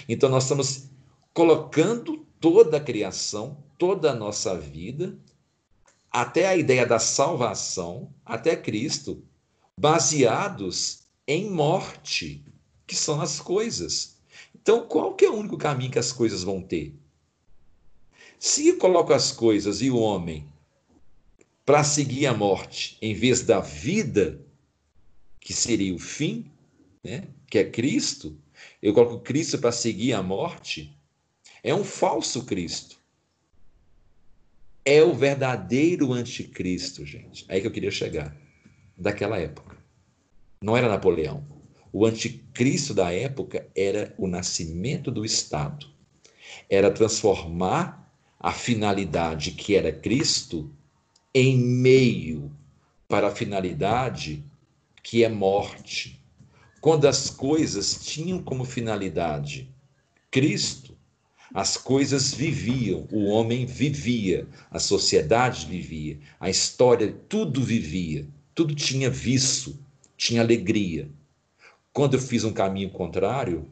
Então 0.07 0.29
nós 0.29 0.43
estamos 0.43 0.89
colocando 1.33 2.25
toda 2.39 2.77
a 2.77 2.81
criação, 2.81 3.63
toda 3.77 4.11
a 4.11 4.15
nossa 4.15 4.57
vida, 4.59 5.17
até 6.11 6.47
a 6.47 6.55
ideia 6.55 6.85
da 6.85 6.99
salvação, 6.99 8.11
até 8.25 8.55
Cristo, 8.55 9.23
baseados 9.79 11.03
em 11.27 11.49
morte, 11.49 12.43
que 12.85 12.95
são 12.95 13.21
as 13.21 13.39
coisas. 13.39 14.17
Então, 14.55 14.87
qual 14.87 15.13
que 15.13 15.25
é 15.25 15.29
o 15.29 15.35
único 15.35 15.57
caminho 15.57 15.91
que 15.91 15.99
as 15.99 16.11
coisas 16.11 16.43
vão 16.43 16.61
ter? 16.61 16.95
Se 18.39 18.67
eu 18.67 18.77
coloco 18.77 19.13
as 19.13 19.31
coisas 19.31 19.81
e 19.81 19.89
o 19.89 19.97
homem 19.97 20.47
para 21.65 21.83
seguir 21.83 22.27
a 22.27 22.33
morte, 22.33 22.97
em 23.01 23.13
vez 23.13 23.41
da 23.41 23.59
vida, 23.59 24.41
que 25.39 25.53
seria 25.53 25.93
o 25.93 25.99
fim, 25.99 26.49
né, 27.03 27.27
que 27.49 27.57
é 27.57 27.69
Cristo, 27.69 28.37
eu 28.81 28.93
coloco 28.93 29.19
Cristo 29.19 29.57
para 29.57 29.71
seguir 29.71 30.13
a 30.13 30.23
morte, 30.23 30.97
é 31.63 31.73
um 31.73 31.83
falso 31.83 32.45
Cristo. 32.45 32.97
É 34.85 35.03
o 35.03 35.13
verdadeiro 35.13 36.13
anticristo, 36.13 37.05
gente. 37.05 37.45
Aí 37.49 37.59
que 37.59 37.67
eu 37.67 37.71
queria 37.71 37.91
chegar, 37.91 38.35
daquela 38.97 39.37
época. 39.37 39.75
Não 40.61 40.77
era 40.77 40.87
Napoleão. 40.87 41.45
O 41.91 42.05
anticristo 42.05 42.93
da 42.93 43.11
época 43.11 43.67
era 43.75 44.13
o 44.17 44.27
nascimento 44.27 45.11
do 45.11 45.25
Estado. 45.25 45.87
Era 46.69 46.91
transformar 46.91 48.11
a 48.39 48.51
finalidade 48.51 49.51
que 49.51 49.75
era 49.75 49.91
Cristo 49.91 50.71
em 51.33 51.57
meio 51.57 52.51
para 53.07 53.27
a 53.27 53.35
finalidade 53.35 54.43
que 55.03 55.23
é 55.23 55.29
morte. 55.29 56.21
Quando 56.79 57.07
as 57.07 57.29
coisas 57.29 57.97
tinham 58.05 58.41
como 58.41 58.63
finalidade 58.63 59.69
Cristo, 60.29 60.95
as 61.53 61.77
coisas 61.77 62.33
viviam, 62.33 63.07
o 63.11 63.25
homem 63.25 63.65
vivia, 63.65 64.47
a 64.69 64.79
sociedade 64.79 65.65
vivia, 65.65 66.19
a 66.39 66.49
história, 66.49 67.15
tudo 67.29 67.63
vivia, 67.63 68.27
tudo 68.53 68.75
tinha 68.75 69.09
viço, 69.09 69.79
tinha 70.17 70.41
alegria. 70.41 71.09
Quando 71.93 72.15
eu 72.15 72.19
fiz 72.19 72.43
um 72.43 72.53
caminho 72.53 72.89
contrário, 72.89 73.67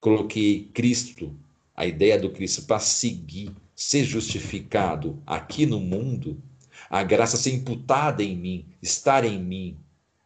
coloquei 0.00 0.70
Cristo, 0.74 1.34
a 1.74 1.86
ideia 1.86 2.18
do 2.18 2.30
Cristo 2.30 2.62
para 2.62 2.78
seguir, 2.78 3.50
ser 3.74 4.04
justificado 4.04 5.20
aqui 5.26 5.66
no 5.66 5.80
mundo, 5.80 6.40
a 6.88 7.02
graça 7.02 7.36
ser 7.36 7.54
imputada 7.54 8.22
em 8.22 8.36
mim, 8.36 8.66
estar 8.80 9.24
em 9.24 9.42
mim 9.42 9.76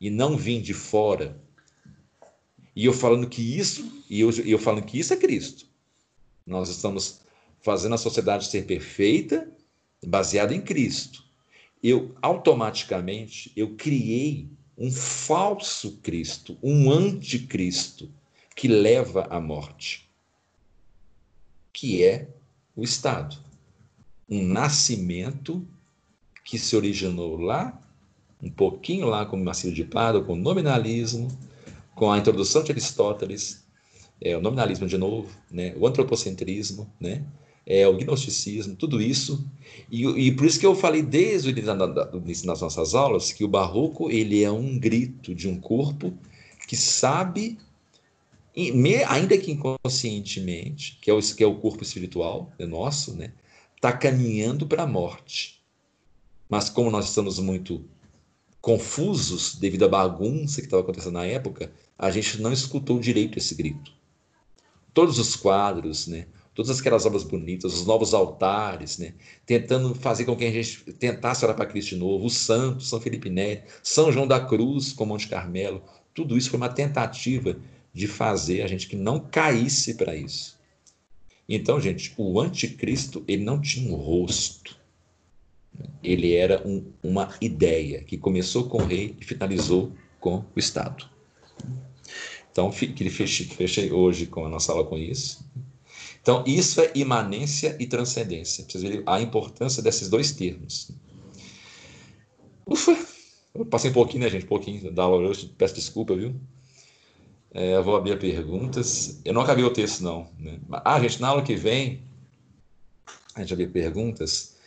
e 0.01 0.11
não 0.11 0.37
vir 0.37 0.61
de 0.61 0.74
fora. 0.74 1.40
E 2.79 2.85
eu 2.85 2.93
falando 2.93 3.29
que 3.29 3.43
isso, 3.43 4.05
e 4.09 4.21
eu, 4.21 4.31
eu 4.47 4.57
falando 4.57 4.85
que 4.85 5.01
isso 5.01 5.12
é 5.12 5.17
Cristo. 5.17 5.67
Nós 6.47 6.69
estamos 6.69 7.23
fazendo 7.61 7.97
a 7.97 7.99
sociedade 7.99 8.47
ser 8.47 8.67
perfeita, 8.67 9.51
baseada 10.07 10.55
em 10.55 10.61
Cristo. 10.61 11.25
Eu 11.83 12.14
automaticamente 12.23 13.51
eu 13.57 13.75
criei 13.75 14.49
um 14.79 14.93
falso 14.93 15.99
Cristo, 16.05 16.57
um 16.62 16.88
anticristo 16.88 18.09
que 18.55 18.69
leva 18.69 19.27
à 19.29 19.41
morte, 19.41 20.09
que 21.73 22.05
é 22.05 22.29
o 22.77 22.85
Estado. 22.85 23.37
Um 24.31 24.47
nascimento 24.47 25.67
que 26.45 26.57
se 26.57 26.77
originou 26.77 27.38
lá, 27.38 27.77
um 28.41 28.49
pouquinho 28.49 29.09
lá 29.09 29.27
com 29.27 29.37
Marcelo 29.37 29.75
de 29.75 29.83
Prado, 29.83 30.25
com 30.25 30.37
nominalismo, 30.37 31.27
com 31.99 32.11
a 32.13 32.19
introdução 32.19 32.63
de 32.63 32.71
Aristóteles, 32.71 33.67
é, 34.21 34.37
o 34.37 34.41
nominalismo 34.41 34.87
de 34.87 34.97
novo, 34.97 35.29
né, 35.51 35.75
o 35.77 35.87
antropocentrismo, 35.87 36.89
né, 37.01 37.25
é, 37.67 37.87
o 37.87 37.97
gnosticismo, 37.97 38.77
tudo 38.77 39.03
isso. 39.03 39.45
E, 39.91 40.05
e, 40.05 40.33
por 40.33 40.47
isso 40.47 40.61
que 40.61 40.67
eu 40.67 40.75
falei 40.75 41.03
desde 41.03 41.49
o 41.49 41.51
início 41.51 42.47
das 42.47 42.61
nossas 42.61 42.95
aulas 42.95 43.33
que 43.33 43.45
o 43.45 43.49
barroco 43.49 44.11
ele 44.11 44.43
é 44.43 44.51
um 44.51 44.79
grito 44.79 45.35
de 45.35 45.49
um 45.49 45.61
corpo 45.61 46.17
que 46.67 46.77
sabe, 46.77 47.59
ainda 49.09 49.37
que 49.37 49.53
inconscientemente, 49.53 50.99
que 51.03 51.11
é 51.11 51.15
o, 51.15 51.21
que 51.21 51.43
é 51.43 51.47
o 51.47 51.57
corpo 51.57 51.83
espiritual 51.83 52.51
é 52.59 52.65
nosso, 52.65 53.15
né, 53.15 53.33
está 53.75 53.93
caminhando 53.93 54.67
para 54.67 54.85
a 54.85 54.87
morte. 54.87 55.61
Mas 56.49 56.71
como 56.71 56.91
nós 56.91 57.09
estamos 57.09 57.39
muito 57.39 57.85
confusos 58.68 59.54
devido 59.54 59.87
à 59.87 59.88
bagunça 59.88 60.61
que 60.61 60.66
estava 60.66 60.83
acontecendo 60.83 61.14
na 61.14 61.24
época, 61.24 61.72
a 61.98 62.11
gente 62.11 62.38
não 62.42 62.52
escutou 62.52 63.00
direito 63.00 63.38
esse 63.38 63.54
grito 63.54 63.96
todos 64.92 65.18
os 65.18 65.35
quadros, 65.37 66.07
né? 66.07 66.26
todas 66.54 66.78
aquelas 66.78 67.07
obras 67.07 67.22
bonitas, 67.22 67.72
os 67.72 67.87
novos 67.87 68.12
altares, 68.12 68.98
né? 68.98 69.14
tentando 69.46 69.94
fazer 69.94 70.26
com 70.26 70.37
que 70.37 70.44
a 70.44 70.50
gente 70.50 70.92
tentasse 70.94 71.44
olhar 71.44 71.54
para 71.54 71.64
Cristo 71.64 71.90
de 71.90 71.96
novo, 71.96 72.26
o 72.26 72.31
Santo, 72.31 72.83
São 72.83 73.00
Felipe 73.00 73.31
Neri, 73.31 73.62
São 73.83 74.12
João 74.12 74.26
da 74.26 74.40
Cruz 74.40 74.92
com 74.92 75.07
Monte 75.07 75.28
Carmelo, 75.28 75.83
tudo 76.12 76.37
isso 76.37 76.50
foi 76.50 76.59
uma 76.59 76.68
tentativa 76.68 77.57
de 77.94 78.07
fazer 78.07 78.61
a 78.62 78.66
gente 78.66 78.87
que 78.87 78.96
não 78.96 79.18
caísse 79.18 79.94
para 79.94 80.14
isso. 80.14 80.59
Então, 81.48 81.81
gente, 81.81 82.12
o 82.18 82.38
anticristo 82.38 83.24
ele 83.26 83.44
não 83.44 83.61
tinha 83.61 83.90
um 83.90 83.96
rosto, 83.96 84.78
ele 86.03 86.35
era 86.35 86.67
um, 86.67 86.85
uma 87.03 87.35
ideia 87.41 88.03
que 88.03 88.17
começou 88.17 88.69
com 88.69 88.79
o 88.79 88.87
rei 88.87 89.17
e 89.21 89.25
finalizou 89.25 89.93
com 90.21 90.45
o 90.55 90.59
Estado. 90.59 91.09
Então, 92.51 92.73
fechei, 92.73 93.47
fechei 93.47 93.93
hoje 93.93 94.27
com 94.27 94.45
a 94.45 94.49
nossa 94.49 94.73
aula 94.73 94.85
com 94.85 94.99
isso. 94.99 95.49
Então, 96.21 96.43
isso 96.47 96.81
é 96.81 96.91
imanência 96.95 97.77
e 97.79 97.87
transcendência. 97.87 98.64
Vocês 98.69 98.83
verem 98.83 99.03
a 99.07 99.21
importância 99.21 99.83
desses 99.83 100.09
dois 100.09 100.33
termos. 100.33 100.91
Ufa! 102.67 102.99
Eu 103.55 103.64
passei 103.64 103.91
um 103.91 103.95
pouquinho, 103.95 104.25
né, 104.25 104.31
gente? 104.31 104.45
Um 104.45 104.49
pouquinho 104.49 104.93
da 104.93 105.05
aula 105.05 105.29
hoje. 105.29 105.53
Peço 105.57 105.75
desculpa, 105.75 106.14
viu? 106.14 106.35
É, 107.53 107.77
eu 107.77 107.83
vou 107.83 107.97
abrir 107.97 108.19
perguntas. 108.19 109.21
Eu 109.25 109.33
não 109.33 109.41
acabei 109.43 109.64
o 109.64 109.73
texto, 109.73 110.03
não. 110.03 110.29
Né? 110.38 110.61
Ah, 110.85 111.01
gente, 111.01 111.21
na 111.21 111.29
aula 111.29 111.43
que 111.43 111.57
vem, 111.57 112.03
a 113.35 113.41
gente 113.41 113.55
vai 113.55 113.67
perguntas. 113.67 114.58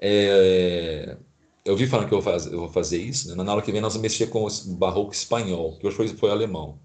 É, 0.00 1.16
eu 1.64 1.76
vi 1.76 1.86
falando 1.86 2.08
que 2.08 2.14
eu 2.14 2.20
vou 2.20 2.32
fazer, 2.32 2.54
eu 2.54 2.60
vou 2.60 2.68
fazer 2.68 2.98
isso. 2.98 3.28
Né? 3.28 3.42
Na 3.42 3.52
aula 3.52 3.62
que 3.62 3.70
vem, 3.70 3.80
nós 3.80 3.92
vamos 3.92 4.02
mexer 4.02 4.28
com 4.28 4.46
o 4.46 4.74
barroco 4.74 5.12
espanhol, 5.12 5.76
que 5.78 5.86
hoje 5.86 5.96
foi, 5.96 6.08
foi 6.08 6.30
alemão 6.30 6.78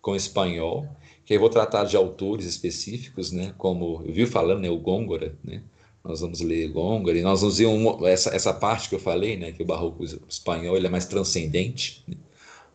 com 0.00 0.14
espanhol, 0.14 0.86
que 1.24 1.34
eu 1.34 1.40
vou 1.40 1.48
tratar 1.48 1.84
de 1.84 1.96
autores 1.96 2.44
específicos, 2.44 3.32
né, 3.32 3.54
como 3.56 4.02
eu 4.04 4.12
vi 4.12 4.26
falando, 4.26 4.60
né, 4.60 4.68
o 4.68 4.78
Gôngora, 4.78 5.34
né, 5.42 5.62
nós 6.04 6.20
vamos 6.20 6.42
ler 6.42 6.68
Gôngora, 6.68 7.18
e 7.18 7.22
nós 7.22 7.40
vamos 7.40 7.56
ver 7.56 7.66
uma, 7.66 8.06
essa, 8.06 8.28
essa 8.36 8.52
parte 8.52 8.90
que 8.90 8.94
eu 8.94 8.98
falei, 8.98 9.38
né, 9.38 9.52
que 9.52 9.62
o 9.62 9.66
barroco 9.66 10.04
espanhol 10.28 10.76
ele 10.76 10.86
é 10.86 10.90
mais 10.90 11.06
transcendente, 11.06 12.04
né, 12.06 12.16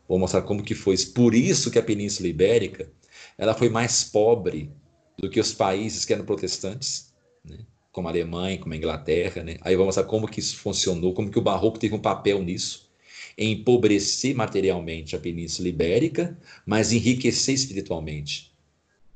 vou 0.08 0.18
mostrar 0.18 0.42
como 0.42 0.64
que 0.64 0.74
foi, 0.74 0.98
por 1.14 1.36
isso 1.36 1.70
que 1.70 1.78
a 1.78 1.84
Península 1.84 2.28
Ibérica, 2.28 2.92
ela 3.38 3.54
foi 3.54 3.70
mais 3.70 4.04
pobre 4.04 4.72
do 5.16 5.30
que 5.30 5.40
os 5.40 5.54
países 5.54 6.06
que 6.06 6.14
eram 6.14 6.26
protestantes, 6.26 7.14
né, 7.46 7.60
como 7.92 8.08
a 8.08 8.12
Alemanha, 8.12 8.58
como 8.58 8.74
a 8.74 8.78
Inglaterra, 8.78 9.44
né, 9.44 9.58
aí 9.62 9.76
vou 9.76 9.86
mostrar 9.86 10.04
como 10.04 10.28
que 10.28 10.40
isso 10.40 10.58
funcionou, 10.58 11.14
como 11.14 11.30
que 11.30 11.40
o 11.40 11.42
barroco 11.42 11.80
teve 11.80 11.96
um 11.96 12.00
papel 12.00 12.42
nisso, 12.44 12.90
empobrecer 13.38 14.36
materialmente 14.36 15.16
a 15.16 15.20
Península 15.20 15.70
Ibérica, 15.70 16.38
mas 16.66 16.92
enriquecer 16.92 17.56
espiritualmente. 17.56 18.50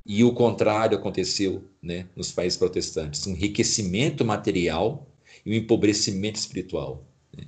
E 0.06 0.24
o 0.24 0.34
contrário 0.34 0.98
aconteceu 0.98 1.64
né, 1.82 2.08
nos 2.16 2.32
países 2.32 2.58
protestantes: 2.58 3.26
um 3.26 3.32
enriquecimento 3.32 4.26
material 4.26 5.08
e 5.46 5.52
um 5.52 5.56
empobrecimento 5.56 6.38
espiritual. 6.38 7.06
Né. 7.36 7.46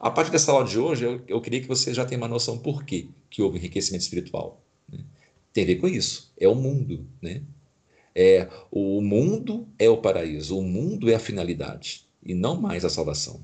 A 0.00 0.10
partir 0.10 0.30
dessa 0.30 0.52
aula 0.52 0.66
de 0.66 0.78
hoje, 0.78 1.04
eu, 1.04 1.22
eu 1.28 1.40
queria 1.40 1.60
que 1.60 1.68
você 1.68 1.92
já 1.92 2.04
tenha 2.04 2.18
uma 2.18 2.28
noção 2.28 2.58
por 2.58 2.84
quê 2.84 3.08
que 3.28 3.42
houve 3.42 3.58
enriquecimento 3.58 4.02
espiritual. 4.02 4.62
Né. 4.90 5.00
Tem 5.52 5.64
a 5.64 5.66
ver 5.66 5.76
com 5.76 5.88
isso. 5.88 6.32
É 6.38 6.48
o 6.48 6.54
mundo. 6.54 7.06
Né? 7.20 7.42
É, 8.20 8.48
o 8.68 9.00
mundo 9.00 9.68
é 9.78 9.88
o 9.88 9.96
paraíso, 9.96 10.58
o 10.58 10.62
mundo 10.62 11.08
é 11.08 11.14
a 11.14 11.20
finalidade 11.20 12.04
e 12.20 12.34
não 12.34 12.60
mais 12.60 12.84
a 12.84 12.90
salvação. 12.90 13.40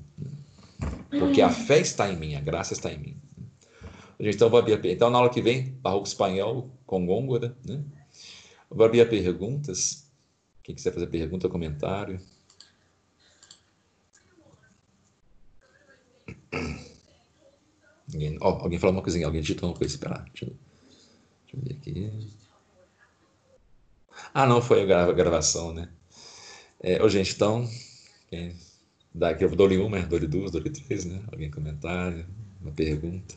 Porque 1.09 1.41
a 1.41 1.49
fé 1.49 1.79
está 1.79 2.11
em 2.11 2.17
mim, 2.17 2.35
a 2.35 2.41
graça 2.41 2.73
está 2.73 2.91
em 2.91 2.97
mim. 2.97 3.17
Gente, 4.19 4.35
então, 4.35 4.51
então 4.83 5.09
na 5.09 5.17
aula 5.17 5.29
que 5.29 5.41
vem, 5.41 5.71
barroco 5.81 6.05
espanhol 6.05 6.69
com 6.85 7.05
gôngora, 7.05 7.55
né? 7.65 7.81
Abrir 8.69 9.09
perguntas. 9.09 10.11
Quem 10.61 10.75
quiser 10.75 10.91
fazer 10.91 11.07
pergunta, 11.07 11.47
comentário. 11.47 12.19
Alguém, 18.13 18.37
oh, 18.41 18.45
alguém 18.45 18.77
falou 18.77 18.97
uma 18.97 19.01
coisinha, 19.01 19.25
alguém 19.25 19.39
digitou 19.39 19.69
uma 19.69 19.77
coisa, 19.77 19.93
espera. 19.93 20.25
Deixa, 20.33 20.45
deixa 20.45 21.53
eu 21.53 21.61
ver 21.61 21.73
aqui. 21.75 22.44
Ah, 24.33 24.45
não, 24.45 24.61
foi 24.61 24.91
a 24.91 25.11
gravação, 25.11 25.73
né? 25.73 25.89
É, 26.81 27.01
ô, 27.01 27.09
gente, 27.09 27.33
então, 27.33 27.67
quem 28.29 28.55
dá 29.13 29.29
aqui, 29.29 29.43
eu 29.43 29.55
dou-lhe 29.55 29.77
uma, 29.77 29.99
dou-lhe 30.01 30.27
duas, 30.27 30.51
dou-lhe 30.51 30.69
três, 30.69 31.05
né? 31.05 31.21
Alguém 31.31 31.49
comentário, 31.49 32.25
uma 32.61 32.71
pergunta. 32.71 33.35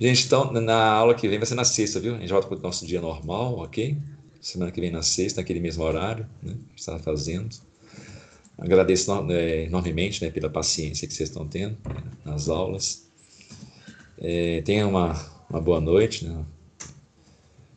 Gente, 0.00 0.26
então, 0.26 0.52
na 0.52 0.92
aula 0.92 1.14
que 1.14 1.28
vem 1.28 1.38
vai 1.38 1.46
ser 1.46 1.54
na 1.54 1.64
sexta, 1.64 2.00
viu? 2.00 2.16
A 2.16 2.18
gente 2.18 2.30
volta 2.30 2.48
para 2.48 2.58
o 2.58 2.60
nosso 2.60 2.86
dia 2.86 3.00
normal, 3.00 3.58
ok? 3.58 3.96
Semana 4.40 4.70
que 4.70 4.80
vem 4.80 4.90
na 4.90 5.02
sexta, 5.02 5.40
naquele 5.40 5.60
mesmo 5.60 5.84
horário, 5.84 6.28
né? 6.42 6.54
Que 6.74 6.80
estava 6.80 6.98
fazendo. 6.98 7.56
Agradeço 8.58 9.12
é, 9.30 9.64
enormemente 9.66 10.24
né, 10.24 10.30
pela 10.32 10.50
paciência 10.50 11.06
que 11.06 11.14
vocês 11.14 11.28
estão 11.28 11.46
tendo 11.46 11.78
né, 11.88 12.02
nas 12.24 12.48
aulas. 12.48 13.08
É, 14.18 14.60
tenha 14.62 14.86
uma, 14.86 15.14
uma 15.48 15.60
boa 15.60 15.80
noite, 15.80 16.24
né? 16.26 16.44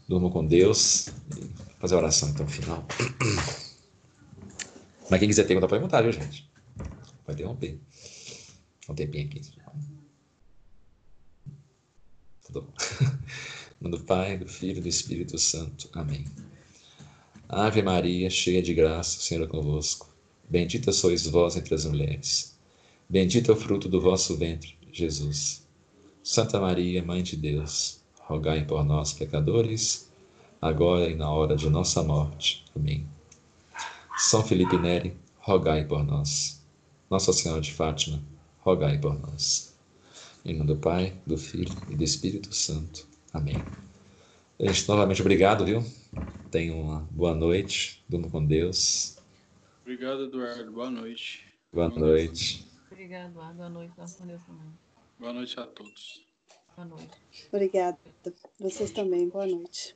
Durma 0.08 0.32
com 0.32 0.44
Deus. 0.44 1.10
Fazer 1.82 1.96
a 1.96 1.98
oração 1.98 2.30
então 2.30 2.48
final. 2.48 2.86
Mas 5.10 5.20
quem 5.20 5.28
quiser 5.28 5.48
perguntar, 5.48 5.68
pode 5.68 5.80
perguntar, 5.80 6.04
viu, 6.04 6.12
gente? 6.12 6.48
Pode 7.26 7.42
interromper. 7.42 7.80
Um 8.88 8.94
tempinho 8.94 9.26
aqui. 9.26 9.42
Tudo 12.46 12.62
bom. 12.62 13.90
do 13.90 14.00
Pai, 14.02 14.38
do 14.38 14.48
Filho 14.48 14.78
e 14.78 14.82
do 14.82 14.88
Espírito 14.88 15.40
Santo. 15.40 15.90
Amém. 15.94 16.24
Ave 17.50 17.82
Maria, 17.82 18.30
cheia 18.30 18.62
de 18.62 18.76
graça, 18.76 19.18
o 19.18 19.22
Senhor 19.22 19.46
é 19.46 19.48
convosco. 19.48 20.08
Bendita 20.48 20.92
sois 20.92 21.26
vós 21.26 21.56
entre 21.56 21.74
as 21.74 21.86
mulheres. 21.86 22.56
Bendito 23.10 23.52
é 23.52 23.56
o 23.56 23.58
fruto 23.58 23.90
do 23.90 24.00
vosso 24.00 24.38
ventre, 24.38 24.78
Jesus. 24.92 25.68
Santa 26.24 26.60
Maria, 26.60 27.04
Mãe 27.04 27.24
de 27.24 27.36
Deus, 27.36 28.02
rogai 28.20 28.64
por 28.66 28.86
nós, 28.86 29.14
pecadores, 29.14 30.11
agora 30.62 31.10
e 31.10 31.16
na 31.16 31.30
hora 31.30 31.56
de 31.56 31.70
nossa 31.70 32.04
morte. 32.04 32.64
Amém. 32.76 33.08
São 34.18 34.44
Felipe 34.44 34.78
Neri, 34.78 35.18
rogai 35.40 35.84
por 35.84 36.04
nós. 36.04 36.64
Nossa 37.10 37.34
Senhora 37.34 37.60
de 37.60 37.74
Fátima, 37.74 38.22
rogai 38.60 39.00
por 39.00 39.20
nós. 39.20 39.76
Em 40.46 40.54
nome 40.54 40.68
do 40.68 40.78
Pai, 40.78 41.18
do 41.26 41.38
Filho 41.38 41.74
e 41.90 41.96
do 41.96 42.04
Espírito 42.04 42.54
Santo. 42.54 43.08
Amém. 43.34 43.56
Gente, 44.60 44.88
novamente 44.88 45.22
obrigado, 45.22 45.66
viu? 45.66 45.84
Tenha 46.52 46.76
uma 46.76 47.08
boa 47.12 47.34
noite, 47.34 48.04
durma 48.08 48.30
com 48.30 48.46
Deus. 48.46 49.18
Obrigado, 49.82 50.26
Eduardo. 50.26 50.72
Boa 50.72 50.92
noite. 50.92 51.46
Boa, 51.74 51.90
boa 51.90 52.00
noite. 52.00 52.68
Obrigado, 52.92 53.32
Eduardo. 53.32 53.58
Boa 53.58 53.70
noite, 53.70 53.94
durma 53.96 54.10
com 54.18 54.28
Deus 54.28 54.44
também. 54.46 54.74
Boa 55.20 55.34
noite 55.34 55.60
a 55.60 55.66
todos. 55.66 56.26
Boa 56.76 56.88
noite. 56.88 57.48
Obrigada. 57.52 57.98
Vocês 58.60 58.92
também. 58.92 59.28
Boa 59.30 59.48
noite. 59.48 59.96